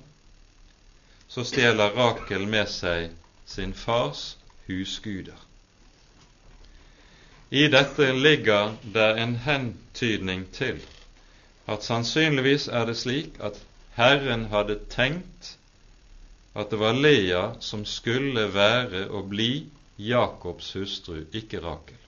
[1.29, 3.11] så stjeler Rakel med seg
[3.47, 4.37] sin fars
[4.69, 5.39] husguder.
[7.51, 10.81] I dette ligger det en hentydning til
[11.69, 13.59] at sannsynligvis er det slik at
[13.97, 15.57] Herren hadde tenkt
[16.57, 19.67] at det var Lea som skulle være og bli
[19.99, 21.99] Jakobs hustru, ikke Rakel.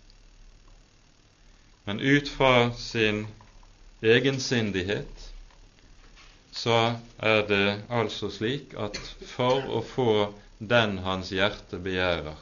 [1.85, 3.27] Men ut fra sin
[4.01, 5.31] egensindighet
[6.53, 8.97] så er det altså slik at
[9.35, 10.09] for å få
[10.59, 12.37] den hans hjerte begjærer,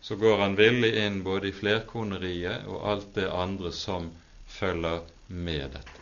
[0.00, 4.08] så går han villig inn både i flerkoneriet og alt det andre som
[4.56, 5.98] følger med dette.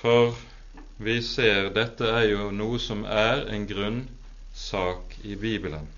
[0.00, 0.32] For
[1.04, 5.88] vi ser dette er jo noe som er en grunnsak i Bibelen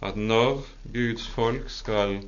[0.00, 0.62] at når
[0.94, 2.20] Guds folk skal,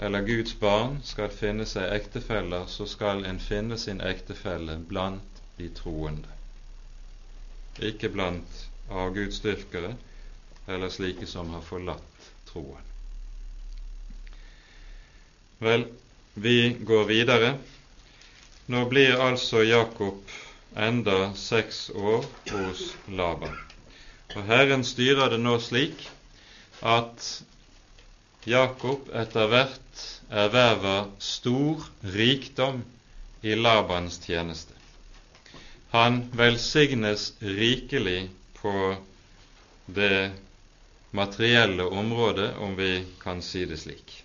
[0.00, 5.68] eller Guds barn skal finne seg ektefeller, så skal en finne sin ektefelle blant de
[5.74, 6.28] troende,
[7.78, 9.94] ikke blant avgudsdyrkere
[10.68, 12.84] eller slike som har forlatt troen.
[15.58, 15.86] Vel,
[16.34, 17.54] vi går videre.
[18.70, 20.20] Nå blir altså Jakob
[20.76, 23.56] enda seks år hos Laban.
[24.36, 26.04] Og Herren styrer det nå slik
[26.80, 27.42] at
[28.48, 32.82] Jakob etter hvert erverver stor rikdom
[33.42, 34.74] i Labans tjeneste.
[35.90, 38.28] Han velsignes rikelig
[38.60, 38.96] på
[39.86, 40.30] det
[41.10, 44.22] materielle området, om vi kan si det slik.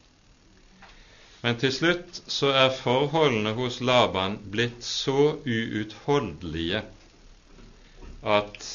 [1.43, 6.83] Men til slutt så er forholdene hos Laban blitt så uutholdelige
[8.23, 8.67] at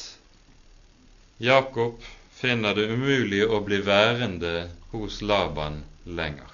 [1.41, 2.05] Jakob
[2.41, 6.53] finner det umulig å bli værende hos Laban lenger.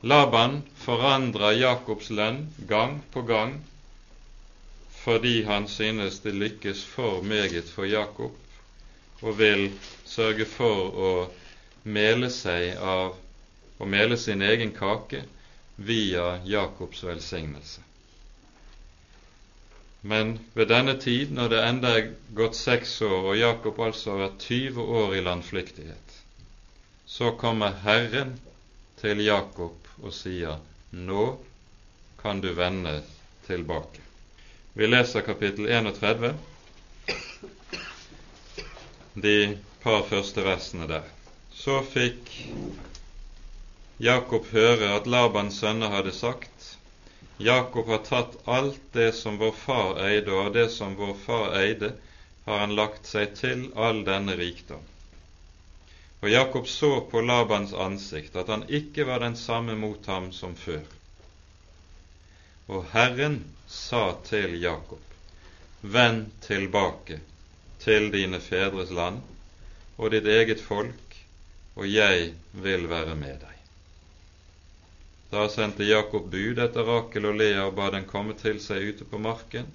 [0.00, 3.56] Laban forandrer Jakobs lønn gang på gang
[5.06, 8.32] fordi han synes det lykkes for meget for Jakob,
[9.22, 9.68] og vil
[10.04, 11.10] sørge for å
[11.86, 13.14] mele seg av
[13.78, 15.22] å mele sin egen kake
[15.76, 17.84] via Jakobs velsignelse.
[20.06, 24.20] Men ved denne tid, når det enda er gått seks år, og Jakob altså har
[24.20, 26.18] vært 20 år i landflyktighet,
[27.10, 28.36] så kommer Herren
[29.00, 30.60] til Jakob og sier,
[30.92, 31.24] Nå
[32.20, 33.00] kan du vende
[33.48, 34.04] tilbake.
[34.78, 36.32] Vi leser kapittel 31,
[39.26, 39.36] de
[39.82, 41.10] par første versene der.
[41.50, 42.30] Så fikk
[43.98, 46.76] Jakob høre at Labans sønner hadde sagt
[47.38, 51.56] Jakob har tatt alt det som vår far eide, og av det som vår far
[51.60, 51.92] eide,
[52.46, 54.84] har han lagt seg til all denne rikdom.
[56.22, 60.54] Og Jakob så på Labans ansikt at han ikke var den samme mot ham som
[60.56, 60.86] før.
[62.72, 65.02] Og Herren sa til Jakob,
[65.82, 67.20] Vend tilbake
[67.82, 69.20] til dine fedres land
[69.98, 71.20] og ditt eget folk,
[71.76, 72.32] og jeg
[72.64, 73.55] vil være med deg.
[75.30, 79.06] Da sendte Jakob bud etter Rakel og Lea og ba den komme til seg ute
[79.10, 79.66] på marken,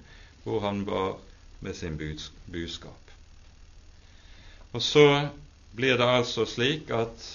[0.44, 1.18] hvor han bar
[1.60, 3.12] med sin budskap.
[4.72, 5.28] Og så
[5.76, 7.26] blir det altså slik at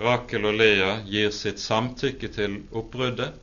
[0.00, 3.38] Rakel og Lea gir sitt samtykke til oppbruddet,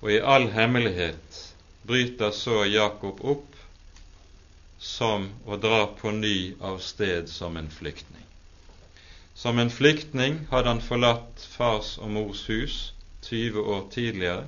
[0.00, 1.44] og i all hemmelighet
[1.88, 3.56] bryter så Jakob opp
[4.78, 8.22] som å dra på ny av sted som en flyktning.
[9.34, 12.78] Som en flyktning hadde han forlatt fars og mors hus
[13.28, 14.46] 20 år tidligere.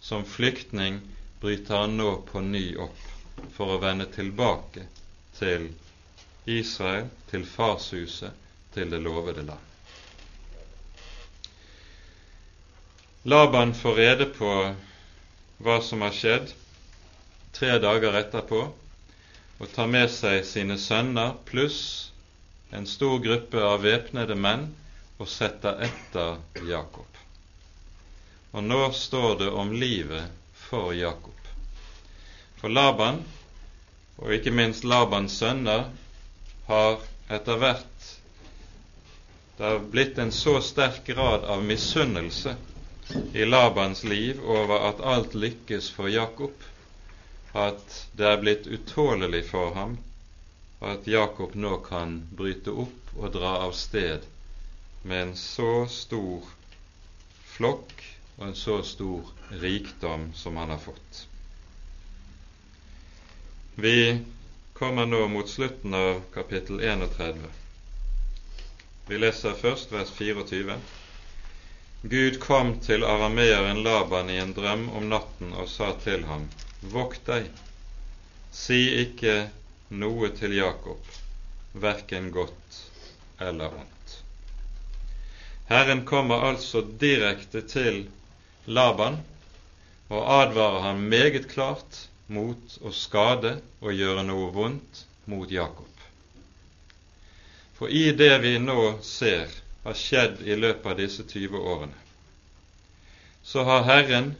[0.00, 1.00] Som flyktning
[1.40, 3.04] bryter han nå på ny opp
[3.54, 4.86] for å vende tilbake
[5.38, 5.70] til
[6.48, 8.34] Israel, til farshuset,
[8.74, 9.64] til det lovede land.
[13.28, 14.52] Laban får rede på
[15.58, 16.52] hva som har skjedd,
[17.52, 18.60] tre dager etterpå,
[19.58, 21.80] og tar med seg sine sønner pluss
[22.70, 24.68] en stor gruppe av væpnede menn
[25.18, 26.38] og setter etter
[26.68, 27.17] Jakob.
[28.52, 30.30] Og nå står det om livet
[30.68, 31.34] for Jakob.
[32.60, 33.22] For Laban,
[34.18, 35.90] og ikke minst Labans sønner,
[36.68, 38.14] har etter hvert
[39.58, 42.52] det har blitt en så sterk grad av misunnelse
[43.34, 46.54] i Labans liv over at alt lykkes for Jakob,
[47.58, 49.96] at det er blitt utålelig for ham
[50.92, 54.28] at Jakob nå kan bryte opp og dra av sted
[55.02, 56.46] med en så stor
[57.56, 57.97] flokk
[58.38, 61.26] og en så stor rikdom som han har fått.
[63.74, 64.18] Vi
[64.72, 67.38] kommer nå mot slutten av kapittel 31.
[69.08, 70.78] Vi leser først vers 24.
[72.02, 76.46] Gud kom til arameeren Laban i en drøm om natten og sa til ham,
[76.94, 77.48] Vokt deg,
[78.54, 79.48] si ikke
[79.90, 81.02] noe til Jakob,
[81.74, 82.78] verken godt
[83.42, 84.14] eller ondt.
[85.68, 88.04] Herren kommer altså direkte til
[88.68, 89.18] Laban
[90.08, 95.88] og advarer ham meget klart mot å skade og gjøre noe vondt mot Jakob.
[97.78, 99.48] For i det vi nå ser,
[99.84, 101.96] har skjedd i løpet av disse 20 årene,
[103.46, 104.34] så har Herren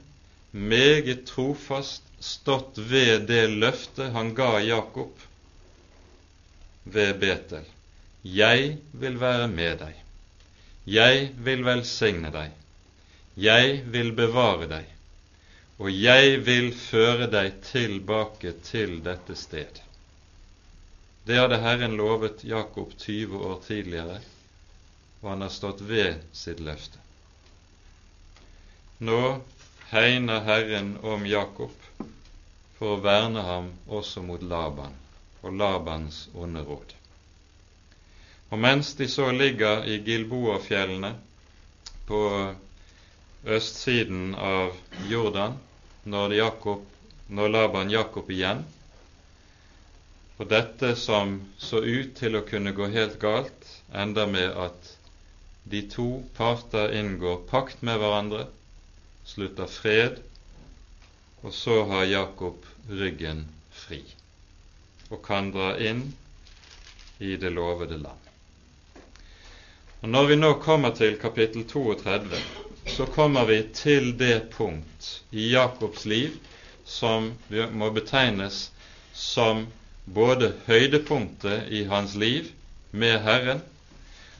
[0.52, 5.14] meget trofast stått ved det løftet han ga Jakob
[6.84, 7.64] ved Betel.
[8.22, 9.94] Jeg vil være med deg.
[10.88, 12.57] Jeg vil velsigne deg.
[13.38, 14.86] Jeg vil bevare deg.
[15.78, 19.78] Og jeg vil føre deg tilbake til dette sted.
[21.28, 24.18] Det hadde Herren lovet Jakob 20 år tidligere,
[25.20, 26.98] og han har stått ved sitt løfte.
[28.98, 29.20] Nå
[29.92, 31.74] hegner Herren om Jakob
[32.78, 34.96] for å verne ham også mot Laban
[35.44, 36.94] og Labans onde råd.
[38.50, 41.12] Og mens de så ligger i Gilboafjellene
[42.08, 42.22] på
[43.44, 44.74] østsiden av
[45.08, 45.58] Jordan,
[46.04, 46.84] når, Jakob,
[47.28, 48.64] når Laban Jakob igjen,
[50.38, 54.94] og dette som så ut til å kunne gå helt galt, enda med at
[55.68, 58.46] de to parter inngår pakt med hverandre,
[59.28, 60.22] slutter fred
[61.42, 64.00] og så har Jakob ryggen fri
[65.08, 66.02] og kan dra inn
[67.18, 68.24] i det lovede land.
[70.02, 72.40] Og Når vi nå kommer til kapittel 32,
[72.88, 76.38] så kommer vi til det punkt i Jakobs liv
[76.88, 77.32] som
[77.72, 78.70] må betegnes
[79.12, 79.66] som
[80.04, 82.48] både høydepunktet i hans liv
[82.90, 83.60] med Herren,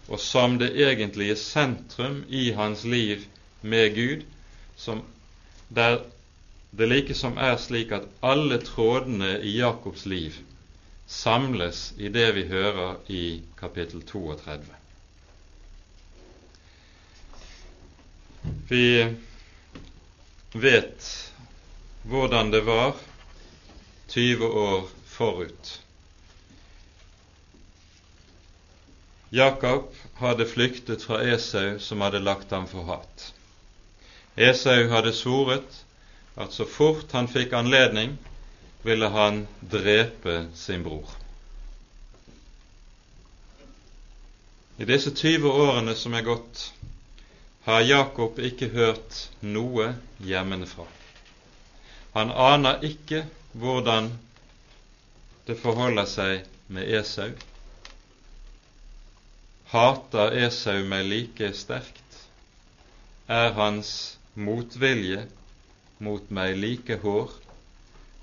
[0.08, 3.26] og som det egentlige sentrum i hans liv
[3.60, 4.24] med Gud,
[4.76, 5.02] som
[5.68, 6.00] der
[6.70, 10.36] det likesom er slik at alle trådene i Jakobs liv
[11.08, 14.77] samles i det vi hører i kapittel 32.
[18.68, 19.16] Vi
[20.52, 21.32] vet
[22.02, 22.94] hvordan det var
[24.08, 25.80] 20 år forut.
[29.30, 33.32] Jakob hadde flyktet fra Esau, som hadde lagt ham for hat.
[34.36, 35.84] Esau hadde svoret
[36.38, 38.16] at så fort han fikk anledning,
[38.82, 41.10] ville han drepe sin bror.
[44.78, 46.70] I disse 20 årene som er gått,
[47.68, 49.90] har Jakob ikke hørt noe
[50.24, 50.86] hjemmefra.
[52.14, 54.08] Han aner ikke hvordan
[55.44, 57.34] det forholder seg med Esau.
[59.74, 62.18] Hater Esau meg like sterkt?
[63.28, 63.92] Er hans
[64.32, 65.26] motvilje
[66.00, 67.30] mot meg like hår,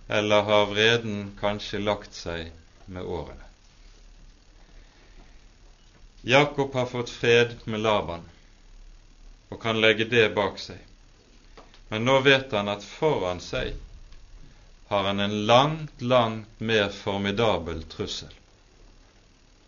[0.10, 2.50] eller har vreden kanskje lagt seg
[2.90, 3.46] med årene?
[6.26, 8.26] Jakob har fått fred med Laban
[9.56, 10.82] og kan legge det bak seg.
[11.88, 13.78] Men nå vet han at foran seg
[14.90, 18.34] har han en langt, langt mer formidabel trussel.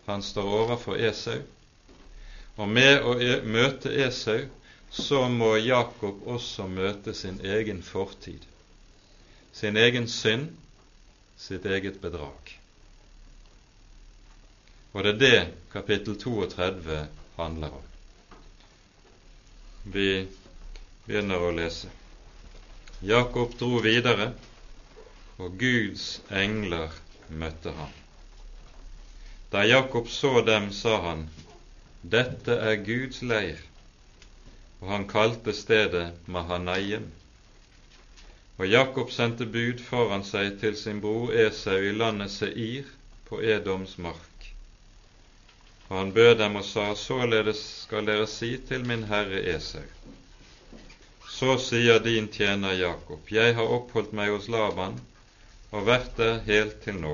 [0.06, 1.40] Han står overfor Esau,
[2.60, 4.44] og med å e- møte Esau
[4.92, 8.44] så må Jakob også møte sin egen fortid,
[9.56, 10.52] sin egen synd,
[11.40, 12.58] sitt eget bedrag.
[14.92, 17.06] Og det er det kapittel 32
[17.40, 17.87] handler om.
[19.94, 20.28] Vi
[21.06, 21.88] begynner å lese.
[23.08, 24.34] Jakob dro videre,
[25.38, 26.92] og Guds engler
[27.30, 27.94] møtte ham.
[29.54, 31.28] Da Jakob så dem, sa han,
[32.02, 33.62] Dette er Guds leir,
[34.82, 37.08] og han kalte stedet Mahanaim.
[38.58, 42.92] Og Jakob sendte bud foran seg til sin bror Esau i landet Seir
[43.30, 44.37] på Edoms mark.
[45.88, 49.86] Og han bød dem og sa, således skal dere si til min herre Esau.
[51.38, 54.98] Så sier din tjener Jakob, jeg har oppholdt meg hos Laban
[55.72, 57.14] og vært der helt til nå.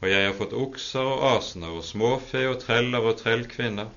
[0.00, 3.88] Og jeg har fått okser og asener og småfe og treller og trellkvinner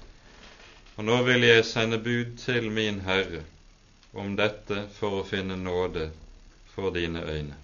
[1.01, 3.39] og nå vil jeg sende bud til min Herre
[4.13, 6.09] om dette for å finne nåde
[6.73, 7.55] for dine øyne.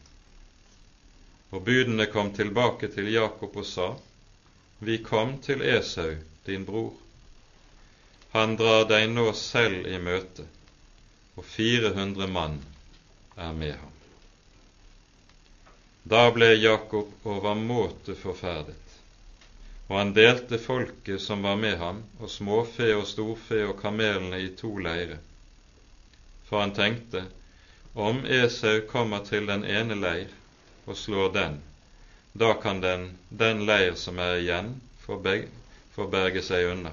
[1.51, 3.91] Og budene kom tilbake til Jakob og sa,
[4.79, 6.15] Vi kom til Esau,
[6.45, 6.93] din bror.
[8.31, 10.45] Han drar deg nå selv i møte,
[11.35, 12.59] og 400 mann
[13.37, 13.95] er med ham.
[16.07, 18.87] Da ble Jakob overmåte forferdet
[19.87, 24.49] og han delte folket som var med ham, og småfe og storfe og kamelene i
[24.59, 25.19] to leire.
[26.47, 27.23] For han tenkte,
[27.95, 30.33] om Esau kommer til den ene leir
[30.85, 31.61] og slår den,
[32.37, 35.17] da kan den, den leir som er igjen, få
[36.11, 36.91] berge seg unna.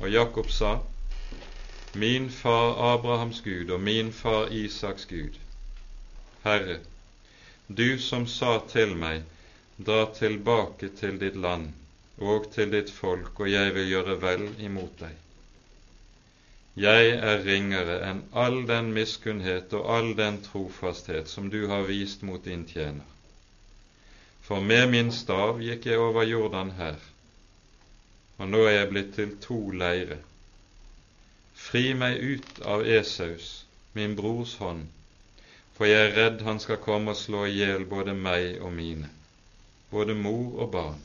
[0.00, 0.78] Og Jakob sa,
[1.94, 5.38] Min far Abrahams Gud og min far Isaks Gud,
[6.42, 6.78] Herre,
[7.68, 9.22] du som sa til meg,
[9.78, 11.72] dra tilbake til ditt land
[12.18, 15.14] og til ditt folk, og jeg vil gjøre vel imot deg.
[16.78, 22.22] Jeg er ringere enn all den miskunnhet og all den trofasthet som du har vist
[22.26, 23.17] mot din tjener.
[24.48, 26.94] For med min stav gikk jeg over Jordan her,
[28.40, 30.16] og nå er jeg blitt til to leire.
[31.64, 33.48] Fri meg ut av Esaus,
[33.98, 34.86] min brors hånd,
[35.76, 39.10] for jeg er redd han skal komme og slå i hjel både meg og mine,
[39.92, 41.04] både mor og barn.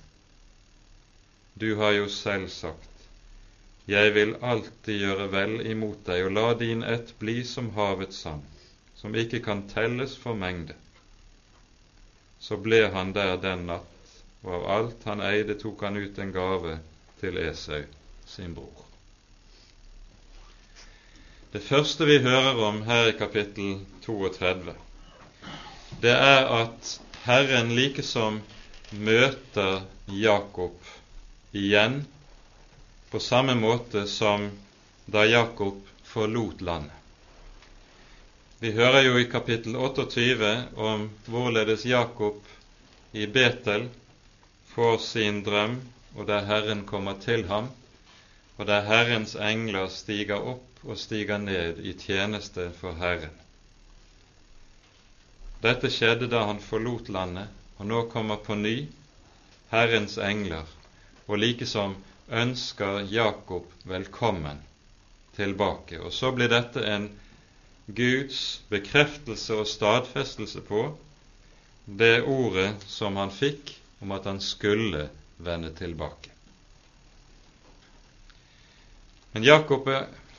[1.59, 2.89] Du har jo selv sagt,
[3.91, 8.47] Jeg vil alltid gjøre vel imot deg og la din ett bli som havets sand,
[8.95, 10.79] som ikke kan telles for mengde.
[12.43, 16.33] Så ble han der den natt, og av alt han eide, tok han ut en
[16.35, 16.73] gave
[17.21, 17.85] til Esau,
[18.27, 18.81] sin bror.
[21.53, 24.73] Det første vi hører om her i kapittel 32,
[26.03, 28.41] det er at Herren likesom
[28.91, 30.75] møter Jakob
[31.55, 32.01] igjen
[33.13, 34.49] på samme måte som
[35.05, 35.79] da Jakob
[36.09, 37.02] forlot landet.
[38.63, 40.49] Vi hører jo i kapittel 28
[40.79, 42.45] om hvorledes Jakob
[43.11, 43.89] i Betel
[44.71, 45.73] får sin drøm,
[46.15, 47.65] og der Herren kommer til ham,
[48.55, 53.33] og der Herrens engler stiger opp og stiger ned i tjeneste for Herren.
[55.65, 58.77] Dette skjedde da han forlot landet, og nå kommer på ny
[59.73, 60.63] Herrens engler,
[61.27, 61.97] og likesom
[62.31, 64.63] ønsker Jakob velkommen
[65.35, 65.99] tilbake.
[65.99, 67.09] Og så blir dette en
[67.85, 70.85] Guds bekreftelse og stadfestelse på
[71.85, 73.73] det ordet som han fikk
[74.03, 75.09] om at han skulle
[75.43, 76.31] vende tilbake.
[79.33, 79.89] Men Jakob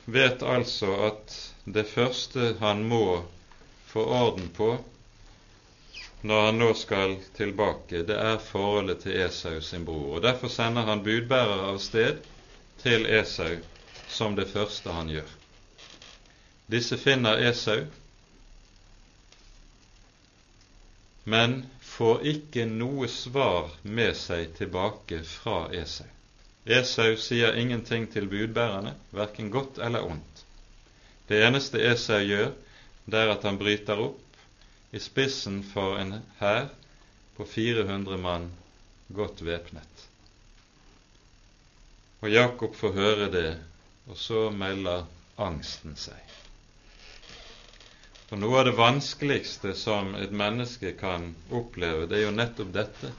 [0.05, 3.25] vet altså at det første han må
[3.91, 4.73] få orden på
[6.25, 10.15] når han nå skal tilbake, det er forholdet til Esau sin bror.
[10.17, 12.23] Og Derfor sender han budbærere av sted
[12.81, 13.59] til Esau
[14.09, 15.29] som det første han gjør.
[16.71, 17.85] Disse finner Esau,
[21.23, 26.09] men får ikke noe svar med seg tilbake fra Esau.
[26.65, 30.41] Esau sier ingenting til budbærerne, verken godt eller ondt.
[31.29, 32.51] Det eneste Esau gjør,
[33.05, 34.39] det er at han bryter opp
[34.95, 36.71] i spissen for en hær
[37.37, 38.49] på 400 mann
[39.13, 40.05] godt væpnet.
[42.25, 43.49] Og Jakob får høre det,
[44.09, 45.05] og så melder
[45.37, 46.24] angsten seg.
[48.29, 53.11] For noe av det vanskeligste som et menneske kan oppleve, det er jo nettopp dette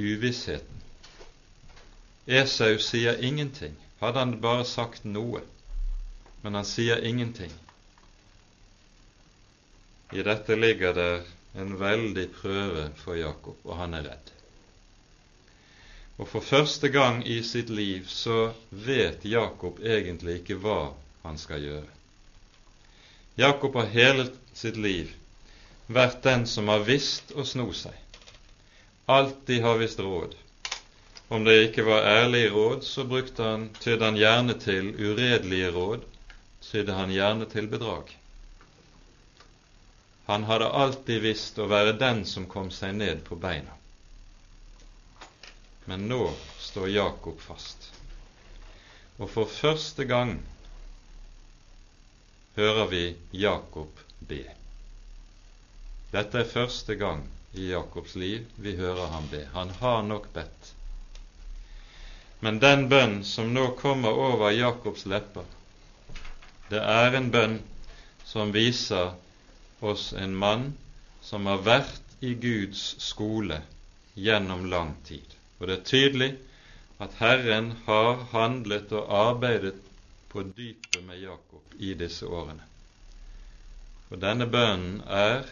[0.00, 0.78] uvissheten.
[2.26, 3.74] Esau sier ingenting.
[4.00, 5.42] Hadde han bare sagt noe,
[6.40, 7.52] men han sier ingenting.
[10.16, 11.12] I dette ligger det
[11.60, 14.32] en veldig prøve for Jakob, og han er redd.
[16.20, 20.80] Og for første gang i sitt liv så vet Jakob egentlig ikke hva
[21.22, 21.99] han skal gjøre.
[23.34, 25.12] Jakob har hele sitt liv
[25.86, 27.94] vært den som har visst å sno seg.
[29.10, 30.36] Alltid har visst råd.
[31.30, 36.06] Om det ikke var ærlige råd, så brukte han, tydde han gjerne til uredelige råd,
[36.66, 38.10] tydde han gjerne til bedrag.
[40.30, 43.74] Han hadde alltid visst å være den som kom seg ned på beina.
[45.90, 46.22] Men nå
[46.62, 47.88] står Jakob fast.
[49.18, 50.36] Og for første gang
[52.60, 54.42] hører vi Jakob be.
[56.12, 57.22] Dette er første gang
[57.56, 59.46] i Jakobs liv vi hører ham be.
[59.54, 60.74] Han har nok bedt.
[62.40, 65.46] Men den bønn som nå kommer over Jakobs lepper,
[66.70, 67.58] det er en bønn
[68.28, 69.14] som viser
[69.80, 70.70] oss en mann
[71.24, 73.62] som har vært i Guds skole
[74.14, 75.24] gjennom lang tid.
[75.58, 76.30] Og det er tydelig
[77.00, 79.78] at Herren har handlet og arbeidet
[80.32, 82.66] på dypet med Jakob i disse årene.
[84.10, 85.48] Og denne bønnen er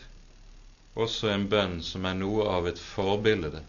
[0.98, 3.62] også en bønn som er noe av et forbilde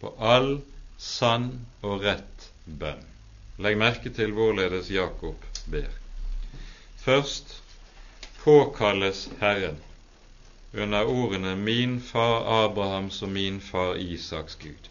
[0.00, 0.58] på all
[1.00, 1.50] sann
[1.84, 3.04] og rett bønn.
[3.64, 5.88] Legg merke til hvorledes Jakob ber.
[7.04, 7.56] Først
[8.42, 9.80] påkalles Herren
[10.74, 14.90] under ordene 'min far Abrahams og min far Isaks Gud'.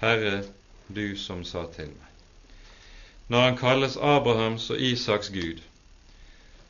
[0.00, 0.44] Herre,
[0.88, 2.09] du som sa til meg.
[3.30, 5.60] Når han kalles Abrahams og Isaks Gud,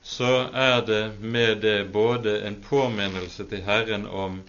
[0.02, 4.42] så er det med det både en påminnelse til Herren om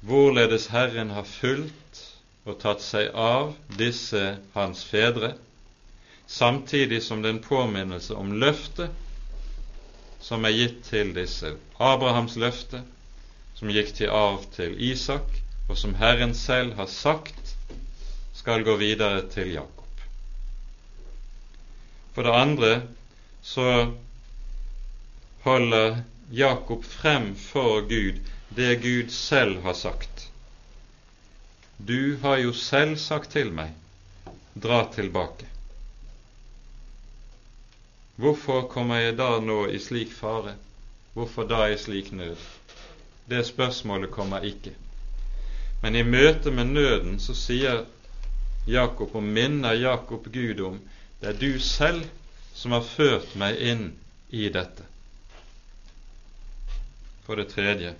[0.00, 2.00] hvorledes Herren har fulgt
[2.44, 4.22] og tatt seg av disse
[4.56, 5.30] hans fedre,
[6.26, 8.90] samtidig som det er en påminnelse om løftet
[10.24, 11.54] som er gitt til disse.
[11.78, 12.82] Abrahams løfte,
[13.54, 15.38] som gikk til arv til Isak,
[15.68, 17.54] og som Herren selv har sagt
[18.34, 19.73] skal gå videre til Jakob.
[22.14, 22.72] For det andre
[23.42, 23.92] så
[25.42, 28.20] holder Jakob frem for Gud
[28.56, 30.30] det Gud selv har sagt.
[31.76, 33.74] Du har jo selv sagt til meg,
[34.54, 35.48] dra tilbake.
[38.16, 40.54] Hvorfor kommer jeg da nå i slik fare?
[41.14, 42.38] Hvorfor da i slik nød?
[43.26, 44.70] Det spørsmålet kommer ikke.
[45.82, 47.82] Men i møte med nøden så sier
[48.70, 50.78] Jakob og minner Jakob Gud om
[51.24, 52.02] det er du selv
[52.52, 53.84] som har ført meg inn
[54.28, 54.84] i dette.
[57.24, 57.94] For det tredje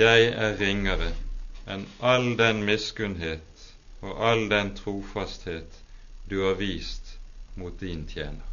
[0.00, 1.10] jeg er ringere
[1.74, 3.66] enn all den miskunnhet
[4.00, 5.76] og all den trofasthet
[6.32, 7.12] du har vist
[7.60, 8.48] mot din tjener.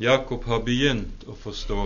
[0.00, 1.82] Jakob har begynt å forstå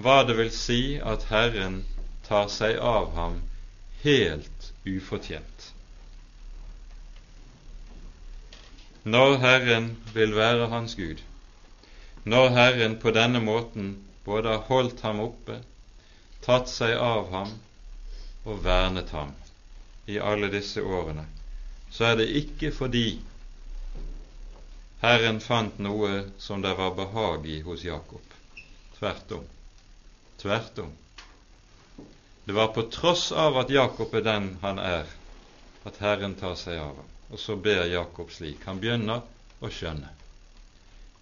[0.00, 1.82] hva det vil si at Herren
[2.24, 3.42] tar seg av ham
[4.02, 5.72] helt ufortjent.
[9.04, 11.18] når Herren vil være hans Gud,
[12.24, 15.58] når Herren på denne måten både har holdt ham oppe,
[16.42, 17.50] tatt seg av ham
[18.44, 19.34] og vernet ham
[20.06, 21.26] i alle disse årene,
[21.90, 23.06] så er det ikke fordi
[25.02, 28.22] Herren fant noe som det var behag i hos Jakob.
[28.98, 29.46] Tvert om.
[30.38, 30.92] Tvert om.
[32.44, 35.06] Det var på tross av at Jakob er den han er,
[35.86, 37.10] at Herren tar seg av ham.
[37.30, 38.64] Og så ber Jakob slik.
[38.66, 39.22] Han begynner
[39.62, 40.10] å skjønne.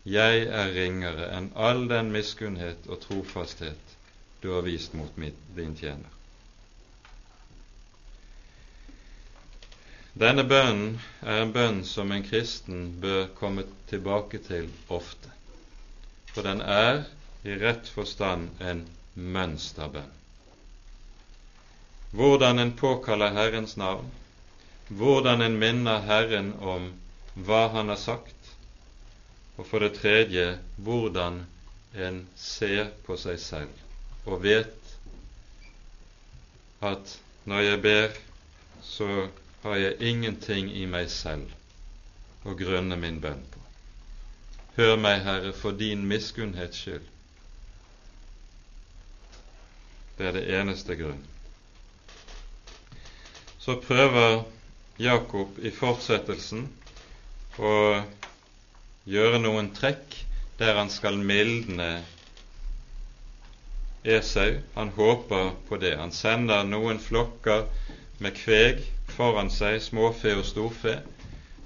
[0.09, 3.97] Jeg er ringere enn all den miskunnhet og trofasthet
[4.41, 5.13] du har vist mot
[5.57, 6.09] din tjener.
[10.21, 15.31] Denne bønnen er en bønn som en kristen bør komme tilbake til ofte,
[16.33, 17.05] for den er
[17.45, 18.83] i rett forstand en
[19.15, 20.20] mønsterbønn.
[22.11, 24.11] Hvordan en påkaller Herrens navn,
[24.89, 26.91] hvordan en minner Herren om
[27.35, 28.55] hva Han har sagt,
[29.57, 31.45] og for det tredje hvordan
[31.95, 34.97] en ser på seg selv og vet
[36.81, 38.19] at når jeg ber,
[38.83, 39.29] så
[39.63, 41.51] har jeg ingenting i meg selv
[42.49, 43.63] å grunne min bønn på.
[44.77, 47.09] Hør meg, Herre, for din miskunnhets skyld.
[50.17, 51.30] Det er det eneste grunnen.
[53.71, 54.41] Så prøver
[54.99, 56.65] Jakob i fortsettelsen
[57.63, 57.75] å
[59.07, 60.17] gjøre noen trekk
[60.59, 61.87] der han skal mildne
[64.17, 64.57] Esau.
[64.75, 65.93] Han håper på det.
[66.03, 67.63] Han sender noen flokker
[68.19, 68.83] med kveg
[69.15, 70.97] foran seg, småfe og storfe,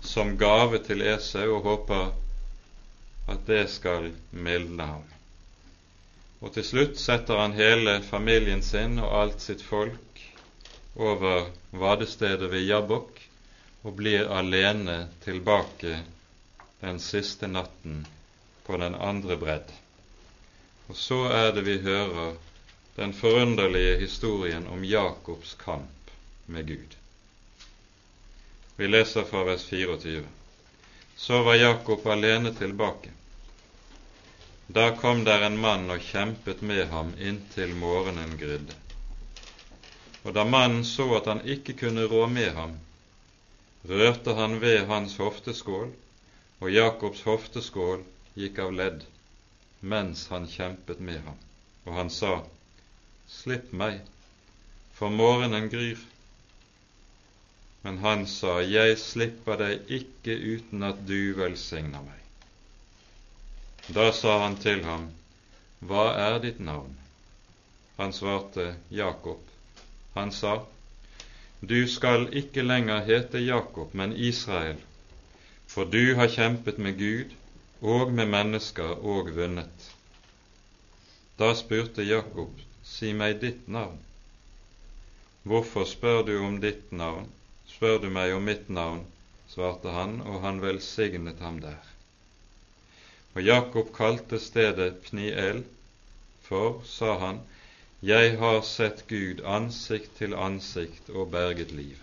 [0.04, 2.06] som gave til Esau, og håper
[3.32, 5.10] at det skal mildne ham.
[6.44, 10.24] Og til slutt setter han hele familien sin og alt sitt folk
[11.00, 11.46] over
[11.80, 13.20] vadestedet ved Jabbok
[13.84, 15.98] og blir alene tilbake
[16.80, 18.04] den siste natten
[18.66, 19.72] på den andre bredd.
[20.88, 22.36] Og så er det vi hører
[22.96, 26.12] den forunderlige historien om Jakobs kamp
[26.46, 26.96] med Gud.
[28.76, 30.24] Vi leser fra vers 24.
[31.16, 33.10] Så var Jakob alene tilbake.
[34.66, 38.83] Da kom der en mann og kjempet med ham inntil morgenen grydde.
[40.24, 42.78] Og da mannen så at han ikke kunne rå med ham,
[43.88, 45.90] rørte han ved hans hofteskål
[46.64, 48.00] og Jakobs hofteskål
[48.40, 49.04] gikk av ledd
[49.92, 51.36] mens han kjempet med ham,
[51.84, 52.38] og han sa,
[53.28, 54.00] Slipp meg,
[54.96, 56.00] for morgenen gryr.
[57.84, 62.20] Men han sa, Jeg slipper deg ikke uten at du velsigner meg.
[63.92, 65.10] Da sa han til ham,
[65.84, 66.96] Hva er ditt navn?
[67.98, 69.53] Han svarte, Jakob.
[70.14, 70.56] Han sa,
[71.60, 74.82] Du skal ikke lenger hete Jakob, men Israel
[75.74, 77.32] for du har kjempet med Gud
[77.82, 79.86] og med mennesker og vunnet.
[81.38, 83.96] Da spurte Jakob, si meg ditt navn.
[85.42, 87.26] Hvorfor spør du om ditt navn?
[87.72, 89.02] Spør du meg om mitt navn?
[89.50, 91.82] svarte han, og han velsignet ham der.
[93.34, 95.64] Og Jakob kalte stedet Pniel,
[96.46, 97.42] for, sa han,
[98.04, 102.00] jeg har sett Gud ansikt til ansikt og berget livet.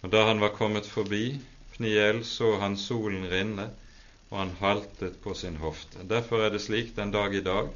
[0.00, 1.34] Og da han var kommet forbi,
[1.74, 3.66] Pniel så han solen rinne,
[4.30, 6.06] og han haltet på sin hofte.
[6.08, 7.68] Derfor er det slik den dag i dag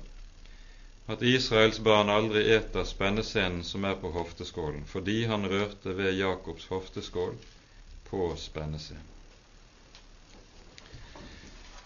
[1.09, 6.71] at Israels barn aldri eter spennescenen som er på hofteskålen, fordi han rørte ved Jakobs
[6.73, 7.35] hofteskål
[8.09, 9.11] på spennescenen.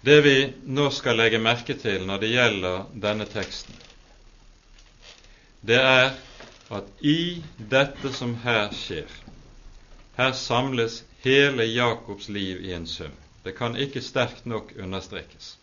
[0.06, 0.36] Det vi
[0.70, 3.74] nå skal legge merke til når det gjelder denne teksten,
[5.60, 6.10] det er
[6.70, 9.08] at i dette som her skjer,
[10.18, 13.14] her samles hele Jakobs liv i en sum.
[13.44, 15.56] Det kan ikke sterkt nok understrekes.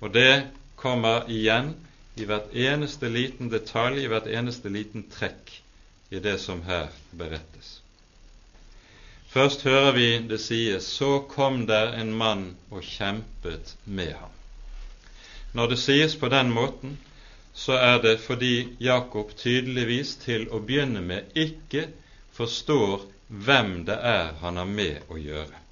[0.00, 1.74] Og det kommer igjen
[2.16, 5.50] i hvert eneste liten detalj, i hvert eneste liten trekk
[6.10, 7.80] i det som her berettes.
[9.28, 14.32] Først hører vi det sies så kom der en mann og kjempet med ham.
[15.52, 16.96] Når det sies på den måten,
[17.56, 21.86] så er det fordi Jakob tydeligvis til å begynne med ikke
[22.36, 25.62] forstår hvem det er han har med å gjøre.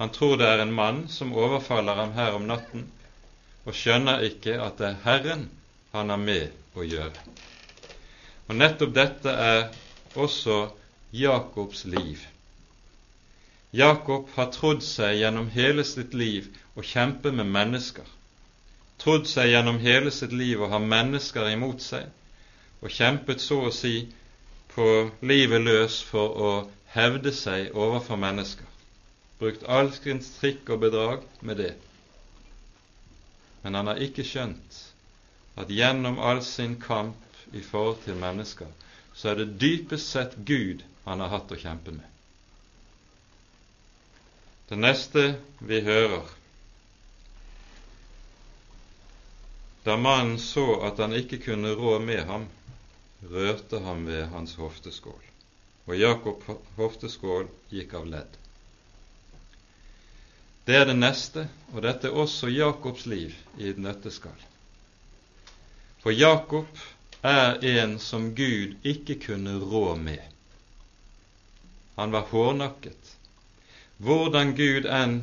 [0.00, 2.88] Han tror det er en mann som overfaller ham her om natten,
[3.62, 5.44] og skjønner ikke at det er Herren
[5.92, 7.26] han har med å gjøre.
[8.48, 9.68] Og nettopp dette er
[10.18, 10.64] også
[11.14, 12.24] Jakobs liv.
[13.70, 18.04] Jakob har trodd seg gjennom hele sitt liv å kjempe med mennesker.
[19.02, 22.06] Trodd seg gjennom hele sitt liv å ha mennesker imot seg,
[22.82, 23.96] og kjempet så å si
[24.74, 24.84] på
[25.26, 26.50] livet løs for å
[26.94, 28.68] hevde seg overfor mennesker,
[29.40, 31.72] brukt alskens trikk og bedrag med det.
[33.64, 34.78] Men han har ikke skjønt
[35.58, 37.18] at gjennom all sin kamp
[37.52, 38.70] i forhold til mennesker,
[39.14, 42.06] så er det dypest sett Gud han har hatt å kjempe med.
[44.70, 45.26] Det neste
[45.58, 46.30] vi hører
[49.84, 52.46] Da mannen så at han ikke kunne rå med ham,
[53.30, 55.22] rørte han ved hans hofteskål,
[55.86, 58.38] og Jakob hofteskål gikk av ledd.
[60.64, 64.38] Det er det neste, og dette er også Jakobs liv i et nøtteskall.
[66.02, 66.70] For Jakob
[67.26, 70.22] er en som Gud ikke kunne rå med.
[71.98, 73.16] Han var hårnakket.
[74.02, 75.20] Hvordan Gud enn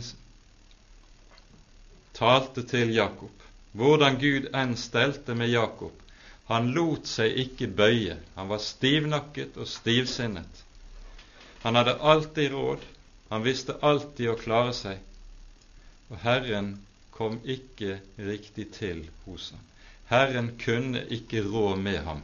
[2.20, 3.39] talte til Jakob,
[3.78, 5.94] hvordan Gud enn stelte med Jakob,
[6.50, 8.16] han lot seg ikke bøye.
[8.36, 10.64] Han var stivnakket og stivsinnet.
[11.62, 12.86] Han hadde alltid råd,
[13.30, 14.98] han visste alltid å klare seg,
[16.10, 16.72] og Herren
[17.14, 19.66] kom ikke riktig til hos ham.
[20.10, 22.24] Herren kunne ikke rå med ham.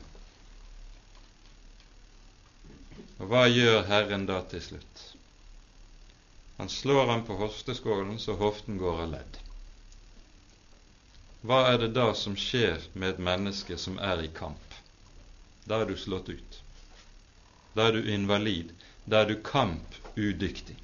[3.19, 5.03] Og hva gjør Herren da til slutt?
[6.57, 9.44] Han slår ham på hofteskålen så hoften går av ledd.
[11.45, 14.77] Hva er det da som skjer med et menneske som er i kamp?
[15.69, 16.57] Da er du slått ut.
[17.77, 18.71] Da er du invalid.
[19.05, 20.77] Da er du kampudyktig.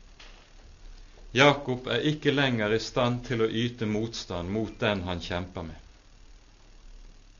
[1.33, 5.77] Jakob er ikke lenger i stand til å yte motstand mot den han kjemper med.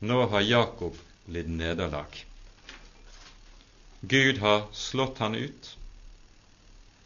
[0.02, 0.98] Nå har Jakob
[1.30, 2.24] lidd nederlag.
[4.00, 5.76] Gud har slått han ut.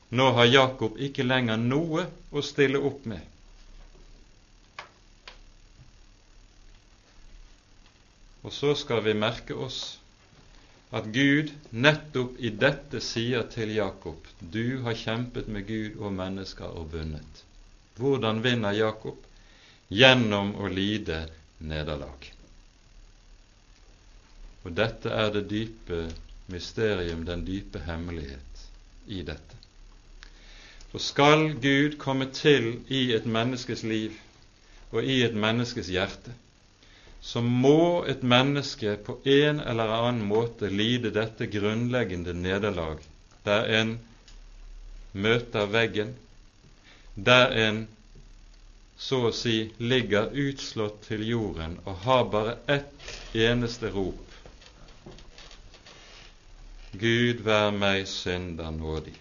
[0.08, 3.20] Nå har Jakob ikke lenger noe å stille opp med.
[8.46, 9.96] Og så skal vi merke oss
[10.94, 16.70] at Gud nettopp i dette sier til Jakob du har kjempet med Gud og mennesker
[16.78, 17.42] og vunnet.
[17.98, 19.18] Hvordan vinner Jakob?
[19.90, 21.24] Gjennom å lide
[21.62, 22.30] nederlag.
[24.66, 26.00] Og dette er det dype
[26.50, 28.64] mysterium, den dype hemmelighet
[29.06, 29.58] i dette.
[30.90, 34.14] For skal Gud komme til i et menneskes liv
[34.90, 36.34] og i et menneskes hjerte,
[37.20, 43.00] så må et menneske på en eller annen måte lide dette grunnleggende nederlag,
[43.44, 43.96] der en
[45.12, 46.14] møter veggen,
[47.16, 47.86] der en
[48.96, 54.22] så å si ligger utslått til jorden og har bare ett eneste rop.
[56.96, 59.12] Gud vær meg synder nådig.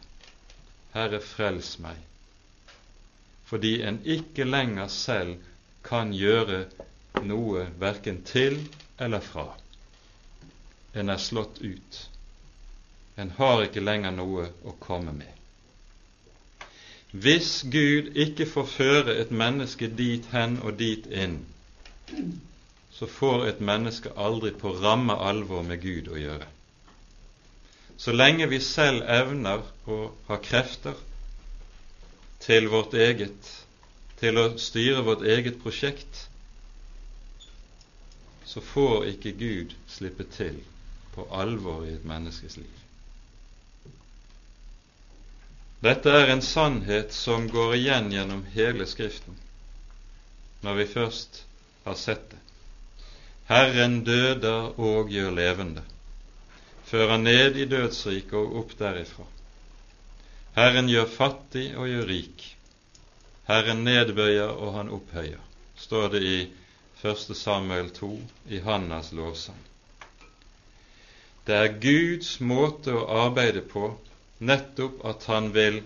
[0.96, 1.98] Herre, frels meg.
[3.50, 5.42] Fordi en ikke lenger selv
[5.86, 6.62] kan gjøre
[7.24, 8.60] noe verken til
[9.00, 9.48] eller fra.
[10.94, 12.02] En er slått ut.
[13.16, 15.32] En har ikke lenger noe å komme med.
[17.16, 21.38] Hvis Gud ikke får føre et menneske dit hen og dit inn,
[22.96, 26.48] så får et menneske aldri på ramme alvor med Gud å gjøre.
[27.98, 31.00] Så lenge vi selv evner å ha krefter
[32.44, 33.52] til vårt eget,
[34.20, 36.26] til å styre vårt eget prosjekt,
[38.46, 40.62] så får ikke Gud slippe til
[41.16, 42.82] på alvor i et menneskes liv.
[45.86, 49.36] Dette er en sannhet som går igjen gjennom hele Skriften,
[50.66, 51.44] når vi først
[51.86, 52.42] har sett det.
[53.46, 55.84] Herren døder og gjør levende,
[56.90, 59.28] fører ned i dødsriket og opp derifra.
[60.56, 62.46] Herren gjør fattig og gjør rik.
[63.46, 65.42] Herren nedbøyer og han opphøyer,
[65.78, 66.38] står det i
[67.02, 67.36] 1.
[67.36, 69.60] Samuel 2 i Hannas lovsang.
[71.46, 73.90] Det er Guds måte å arbeide på
[74.40, 75.82] nettopp at han vil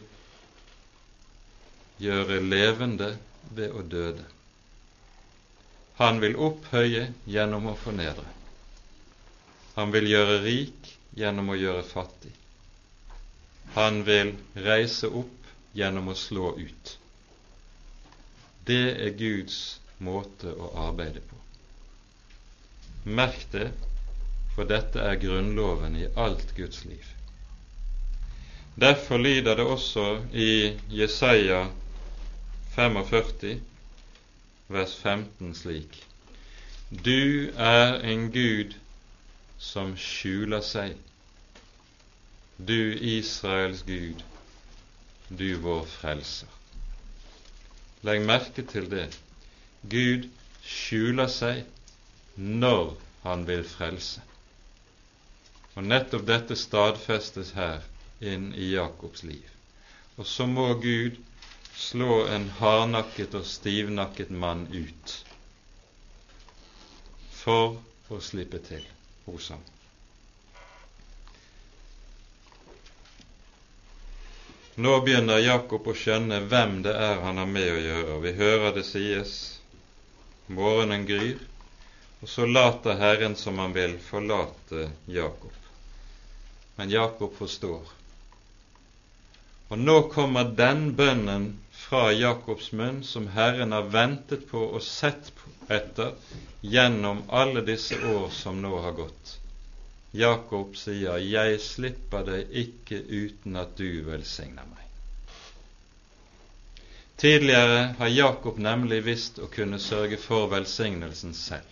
[2.00, 3.10] gjøre levende
[3.56, 4.24] ved å døde.
[6.00, 8.28] Han vil opphøye gjennom å fornedre.
[9.76, 12.32] Han vil gjøre rik gjennom å gjøre fattig.
[13.76, 16.96] Han vil reise opp gjennom å slå ut.
[18.66, 21.38] Det er Guds måte å arbeide på.
[23.20, 23.70] Merk det,
[24.56, 27.06] for dette er grunnloven i alt Guds liv.
[28.80, 31.66] Derfor lyder det også i Jesaja
[32.76, 33.60] 45,
[34.68, 35.98] vers 15 slik
[36.90, 38.76] Du er en Gud
[39.60, 40.96] som skjuler seg,
[42.58, 44.24] du Israels Gud,
[45.30, 46.50] du vår frelser.
[48.08, 49.10] Legg merke til det.
[49.82, 50.28] Gud
[50.66, 51.64] skjuler seg
[52.36, 54.22] når han vil frelse.
[55.76, 57.86] Og nettopp dette stadfestes her
[58.20, 59.48] inn i Jakobs liv.
[60.20, 61.16] Og så må Gud
[61.80, 65.14] slå en hardnakket og stivnakket mann ut
[67.40, 67.78] for
[68.12, 68.84] å slippe til
[69.30, 69.62] hos ham.
[74.80, 78.20] Nå begynner Jakob å skjønne hvem det er han har med å gjøre.
[78.24, 79.34] Vi hører det sies
[80.50, 81.40] morgenen gryr,
[82.20, 85.56] og så later Herren som han vil forlate Jakob.
[86.76, 87.96] Men Jakob forstår.
[89.70, 95.30] Og nå kommer den bønnen fra Jakobs munn som Herren har ventet på og sett
[95.70, 96.16] etter
[96.62, 99.36] gjennom alle disse år som nå har gått.
[100.12, 104.89] Jakob sier, 'Jeg slipper deg ikke uten at du velsigner meg'.
[107.20, 111.68] Tidligere har Jakob nemlig visst å kunne sørge for velsignelsen selv.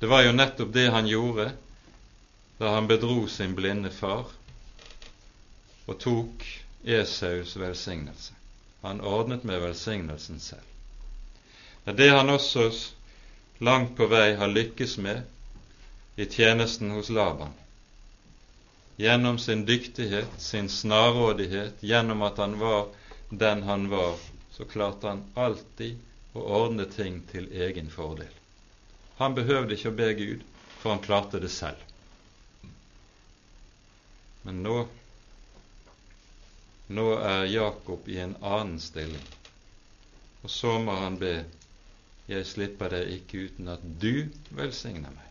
[0.00, 1.46] Det var jo nettopp det han gjorde
[2.60, 4.28] da han bedro sin blinde far
[5.86, 6.44] og tok
[6.84, 8.36] Esaus velsignelse.
[8.84, 10.68] Han ordnet med velsignelsen selv.
[11.84, 12.68] Det er det han også
[13.64, 15.24] langt på vei har lykkes med
[16.20, 17.56] i tjenesten hos Laban.
[19.00, 22.90] Gjennom sin dyktighet, sin snarrådighet, gjennom at han var
[23.30, 24.18] den han var,
[24.50, 25.98] så klarte han alltid
[26.32, 28.30] å ordne ting til egen fordel.
[29.20, 30.42] Han behøvde ikke å be Gud,
[30.80, 31.82] for han klarte det selv.
[34.42, 34.76] Men nå
[36.90, 39.26] nå er Jakob i en annen stilling,
[40.42, 41.34] og så må han be
[42.30, 44.26] jeg slipper deg ikke uten at du
[44.58, 45.28] velsigner meg.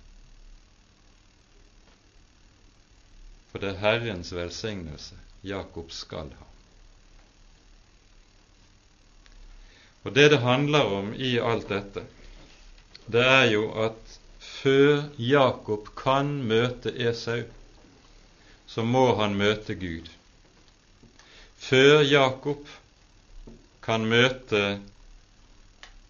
[3.52, 6.49] For det er Herrens velsignelse Jakob skal ha.
[10.04, 12.06] Og det det handler om i alt dette,
[13.12, 17.44] det er jo at før Jakob kan møte Esau,
[18.70, 20.08] så må han møte Gud.
[21.60, 22.68] Før Jakob
[23.84, 24.80] kan møte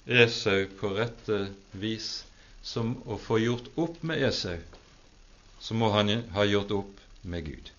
[0.06, 1.40] Esau på rette
[1.72, 2.12] vis,
[2.62, 4.60] som å få gjort opp med Esau,
[5.60, 7.72] så må han ha gjort opp med Gud.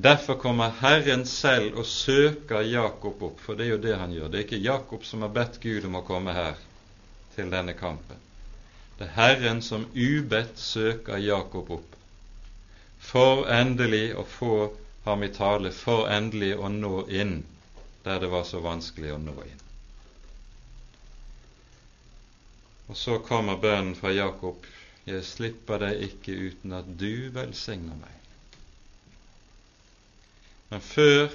[0.00, 4.28] Derfor kommer Herren selv og søker Jakob opp, for det er jo det han gjør.
[4.32, 6.60] Det er ikke Jakob som har bedt Gud om å komme her
[7.34, 8.22] til denne kampen.
[8.96, 11.98] Det er Herren som ubedt søker Jakob opp,
[13.10, 14.54] for endelig å få
[15.04, 17.42] ham i tale, for endelig å nå inn
[18.06, 19.64] der det var så vanskelig å nå inn.
[22.88, 24.64] Og så kommer bønnen fra Jakob
[25.04, 28.19] jeg slipper deg ikke uten at du velsigner meg.
[30.70, 31.28] Men før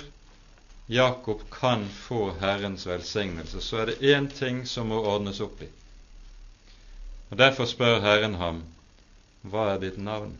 [0.87, 5.69] Jakob kan få Herrens velsignelse, så er det én ting som må ordnes opp i.
[7.29, 8.63] Og Derfor spør Herren ham,
[9.45, 10.37] Hva er ditt navn?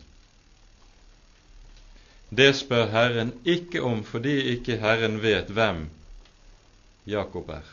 [2.30, 5.84] Det spør Herren ikke om fordi ikke Herren vet hvem
[7.06, 7.66] Jakob er.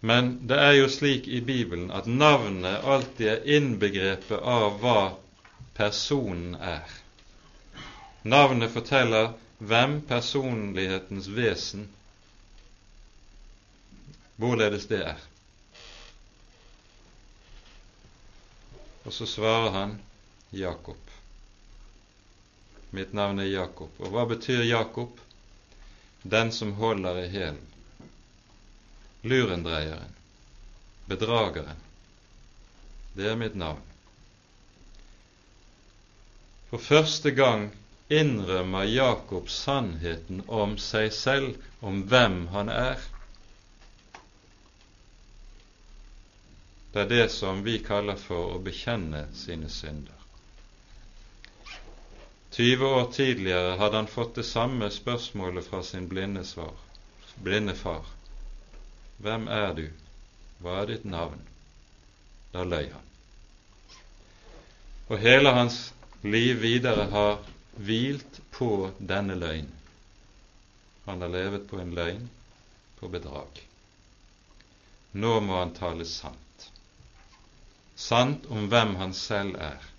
[0.00, 5.00] Men det er jo slik i Bibelen at navnet alltid er innbegrepet av hva
[5.76, 6.99] personen er.
[8.22, 11.88] Navnet forteller hvem personlighetens vesen
[14.40, 15.24] hvorledes det er.
[19.04, 19.96] Og så svarer han
[20.50, 21.00] Jakob.
[22.90, 23.92] Mitt navn er Jakob.
[24.00, 25.20] Og hva betyr Jakob?
[26.22, 27.66] Den som holder i hælen
[29.22, 30.14] lurendreieren,
[31.06, 31.76] bedrageren.
[33.12, 33.82] Det er mitt navn.
[36.70, 37.70] For første gang
[38.10, 43.02] innrømmer Jakob sannheten om seg selv, om hvem han er.
[46.92, 50.16] Det er det som vi kaller for å bekjenne sine synder.
[52.56, 56.74] 20 år tidligere hadde han fått det samme spørsmålet fra sin blinde, svar,
[57.38, 58.10] blinde far.
[59.22, 59.86] Hvem er du?
[60.58, 61.38] Hva er ditt navn?
[62.50, 63.06] Da løy han.
[65.10, 65.78] Og hele hans
[66.26, 67.38] liv videre har
[67.76, 69.68] hvilt på denne løgn.
[71.04, 72.28] Han har levet på en løgn,
[72.98, 73.62] på bedrag.
[75.12, 76.70] Nå må han tale sant.
[77.96, 79.90] Sant om hvem han selv er.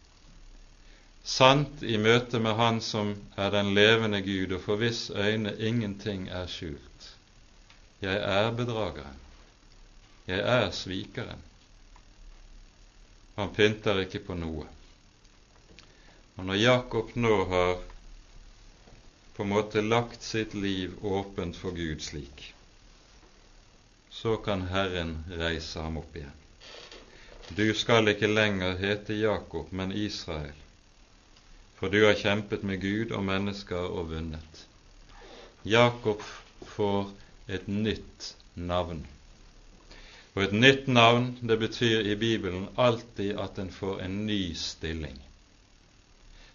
[1.24, 6.30] Sant i møte med Han som er den levende Gud, og for hvis øyne ingenting
[6.30, 7.10] er skjult.
[8.02, 9.20] Jeg er bedrageren.
[10.28, 11.44] Jeg er svikeren.
[13.36, 14.66] Han pynter ikke på noe.
[16.42, 17.76] Og når Jakob nå har
[19.36, 22.48] på en måte lagt sitt liv åpent for Gud slik,
[24.10, 26.42] så kan Herren reise ham opp igjen.
[27.54, 30.58] Du skal ikke lenger hete Jakob, men Israel,
[31.78, 34.66] for du har kjempet med Gud og mennesker og vunnet.
[35.62, 36.26] Jakob
[36.74, 37.12] får
[37.54, 39.06] et nytt navn.
[40.34, 45.22] Og et nytt navn, det betyr i Bibelen alltid at en får en ny stilling.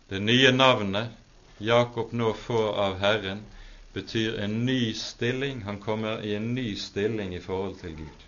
[0.09, 1.09] Det nye navnet
[1.59, 3.41] Jakob nå får av Herren,
[3.93, 5.63] betyr en ny stilling.
[5.63, 8.27] Han kommer i en ny stilling i forhold til Gud.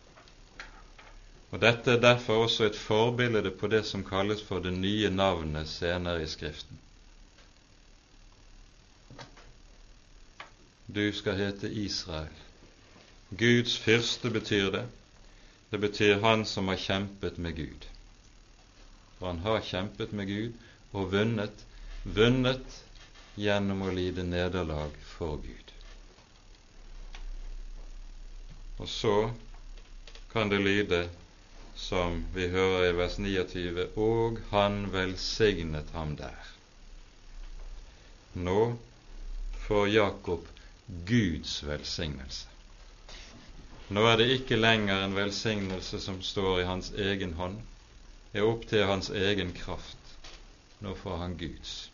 [1.51, 5.69] Og Dette er derfor også et forbilde på det som kalles for det nye navnet
[5.69, 6.81] senere i Skriften.
[10.89, 12.33] Du skal hete Israel.
[13.31, 14.87] Guds fyrste betyr det.
[15.71, 17.87] Det betyr han som har kjempet med Gud.
[19.19, 20.53] For han har kjempet med Gud
[20.93, 21.65] og vunnet,
[22.15, 22.79] vunnet
[23.39, 25.73] gjennom å lide nederlag for Gud.
[28.79, 29.15] Og så
[30.33, 31.09] kan det lyde
[31.79, 36.53] som vi hører i vers 29, og han velsignet ham der.
[38.35, 38.61] Nå
[39.67, 40.47] får Jakob
[41.07, 42.47] Guds velsignelse.
[43.89, 47.61] Nå er det ikke lenger en velsignelse som står i hans egen hånd,
[48.37, 50.13] er opp til hans egen kraft.
[50.85, 51.88] Nå får han Guds.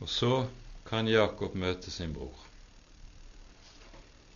[0.00, 0.46] Og så
[0.88, 2.46] kan Jakob møte sin bror.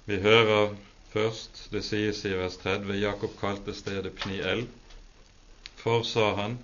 [0.06, 0.74] Vi hører
[1.12, 4.64] først, det sies i vers 30, Jakob kalte stedet Pniel.
[5.82, 6.58] For, sa han,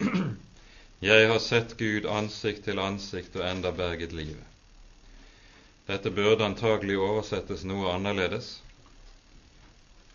[1.10, 4.44] jeg har sett Gud ansikt til ansikt og enda berget livet.
[5.88, 8.54] Dette burde antagelig oversettes noe annerledes,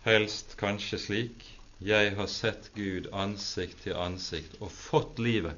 [0.06, 1.46] helst kanskje slik
[1.80, 5.56] Jeg har sett Gud ansikt til ansikt og fått livet.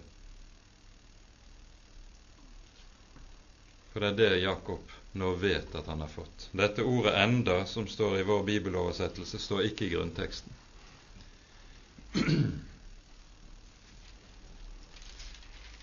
[3.92, 6.48] For det er det Jakob nå vet at han har fått.
[6.52, 10.52] Dette ordet 'enda', som står i vår bibeloversettelse, står ikke i grunnteksten.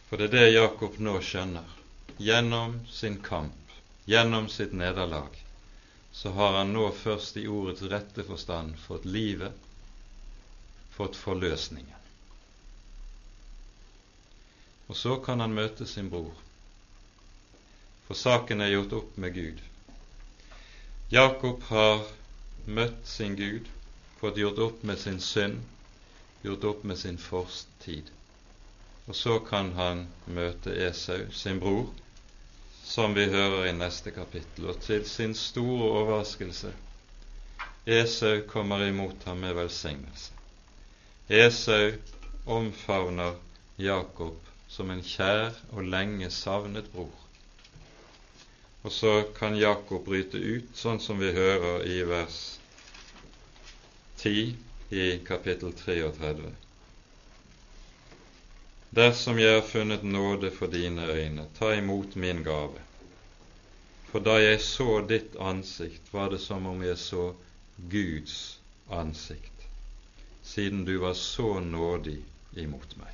[0.09, 1.77] For det er det Jakob nå skjønner
[2.17, 3.59] gjennom sin kamp
[4.09, 5.29] gjennom sitt nederlag,
[6.11, 9.53] så har han nå først i ordets rette forstand fått livet,
[10.95, 11.95] fått forløsningen.
[14.89, 16.33] Og så kan han møte sin bror,
[18.09, 19.59] for saken er gjort opp med Gud.
[21.13, 21.99] Jakob har
[22.65, 23.67] møtt sin Gud,
[24.17, 25.59] fått gjort opp med sin synd,
[26.41, 28.09] gjort opp med sin fortid.
[29.05, 31.85] Og så kan han møte Esau, sin bror,
[32.81, 34.71] som vi hører i neste kapittel.
[34.73, 36.73] Og til sin store overraskelse
[37.85, 40.33] Esau kommer imot ham med velsignelse.
[41.29, 41.93] Esau
[42.49, 43.37] omfavner
[43.77, 47.28] Jakob som en kjær og lenge savnet bror.
[48.81, 52.39] Og så kan Jakob bryte ut, sånn som vi hører i vers
[54.21, 54.55] 10
[54.89, 56.53] i kapittel 33.
[58.95, 62.81] Dersom jeg har funnet nåde for dine øyne, ta imot min gave.
[64.11, 67.33] For da jeg så ditt ansikt, var det som om jeg så
[67.91, 68.59] Guds
[68.89, 69.67] ansikt,
[70.43, 72.17] siden du var så nådig
[72.57, 73.13] imot meg.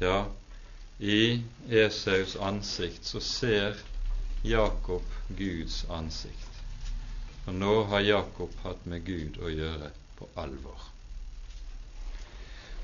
[0.00, 0.24] Ja,
[0.98, 3.76] i Esaus ansikt så ser
[4.42, 6.50] Jakob Guds ansikt.
[7.46, 10.90] Og nå har Jakob hatt med Gud å gjøre på alvor.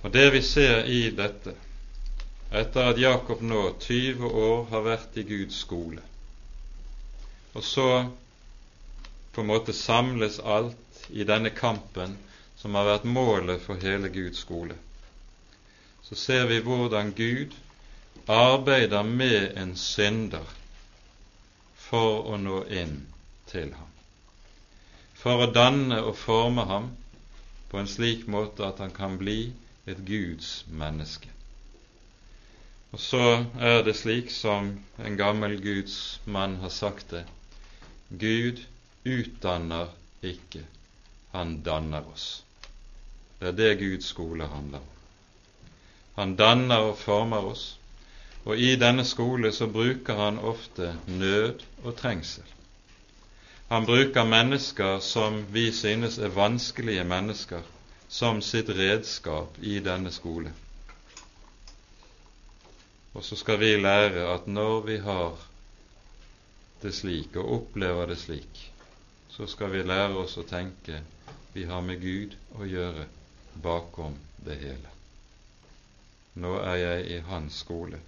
[0.03, 1.55] Og det vi ser i dette,
[2.51, 6.03] etter at Jakob nå 20 år har vært i Guds skole,
[7.55, 7.87] og så
[9.35, 12.17] på en måte samles alt i denne kampen
[12.59, 14.75] som har vært målet for hele Guds skole,
[16.03, 17.55] så ser vi hvordan Gud
[18.31, 20.47] arbeider med en synder
[21.75, 23.01] for å nå inn
[23.51, 23.91] til ham,
[25.19, 26.93] for å danne og forme ham
[27.71, 29.53] på en slik måte at han kan bli
[29.91, 31.31] et Guds menneske.
[32.91, 33.25] Og så
[33.63, 37.25] er det slik som en gammel Guds mann har sagt det
[38.11, 38.63] Gud
[39.07, 39.93] utdanner
[40.27, 40.65] ikke,
[41.33, 42.43] han danner oss.
[43.39, 44.97] Det er det Guds skole handler om.
[46.17, 47.63] Han danner og former oss,
[48.45, 52.45] og i denne skole så bruker han ofte nød og trengsel.
[53.71, 57.63] Han bruker mennesker som vi synes er vanskelige mennesker,
[58.09, 60.51] som sitt redskap i denne skole.
[63.15, 65.39] Og så skal vi lære at når vi har
[66.83, 68.61] det slik og opplever det slik,
[69.29, 71.03] så skal vi lære oss å tenke
[71.55, 73.07] vi har med Gud å gjøre
[73.63, 74.17] bakom
[74.47, 74.95] det hele.
[76.35, 77.99] Nå er jeg i Hans skole,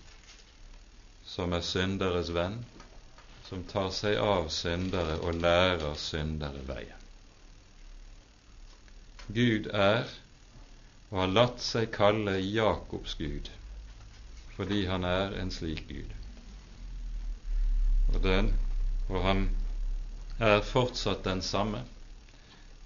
[1.33, 2.59] som er synderes venn,
[3.49, 6.99] som tar seg av syndere og lærer syndere veien.
[9.33, 10.11] Gud er
[11.13, 13.49] og har latt seg kalle Jakobs Gud,
[14.57, 16.13] fordi han er en slik Gud.
[18.13, 18.53] Og, den,
[19.09, 19.45] og han
[20.41, 21.85] er fortsatt den samme.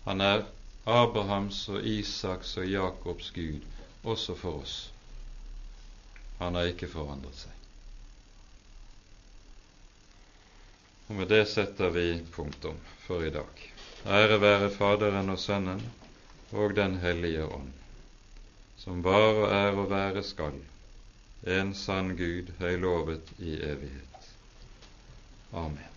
[0.07, 0.45] Han er
[0.87, 3.63] Abrahams og Isaks og Jakobs Gud
[4.07, 4.79] også for oss.
[6.39, 7.56] Han har ikke forandret seg.
[11.09, 13.67] Og med det setter vi punktum for i dag.
[14.07, 15.83] Ære være Faderen og Sønnen
[16.53, 17.73] og Den hellige ånd,
[18.79, 20.59] som var og er og være skal,
[21.47, 24.33] en sann Gud høylovet i evighet.
[25.53, 25.96] Amen.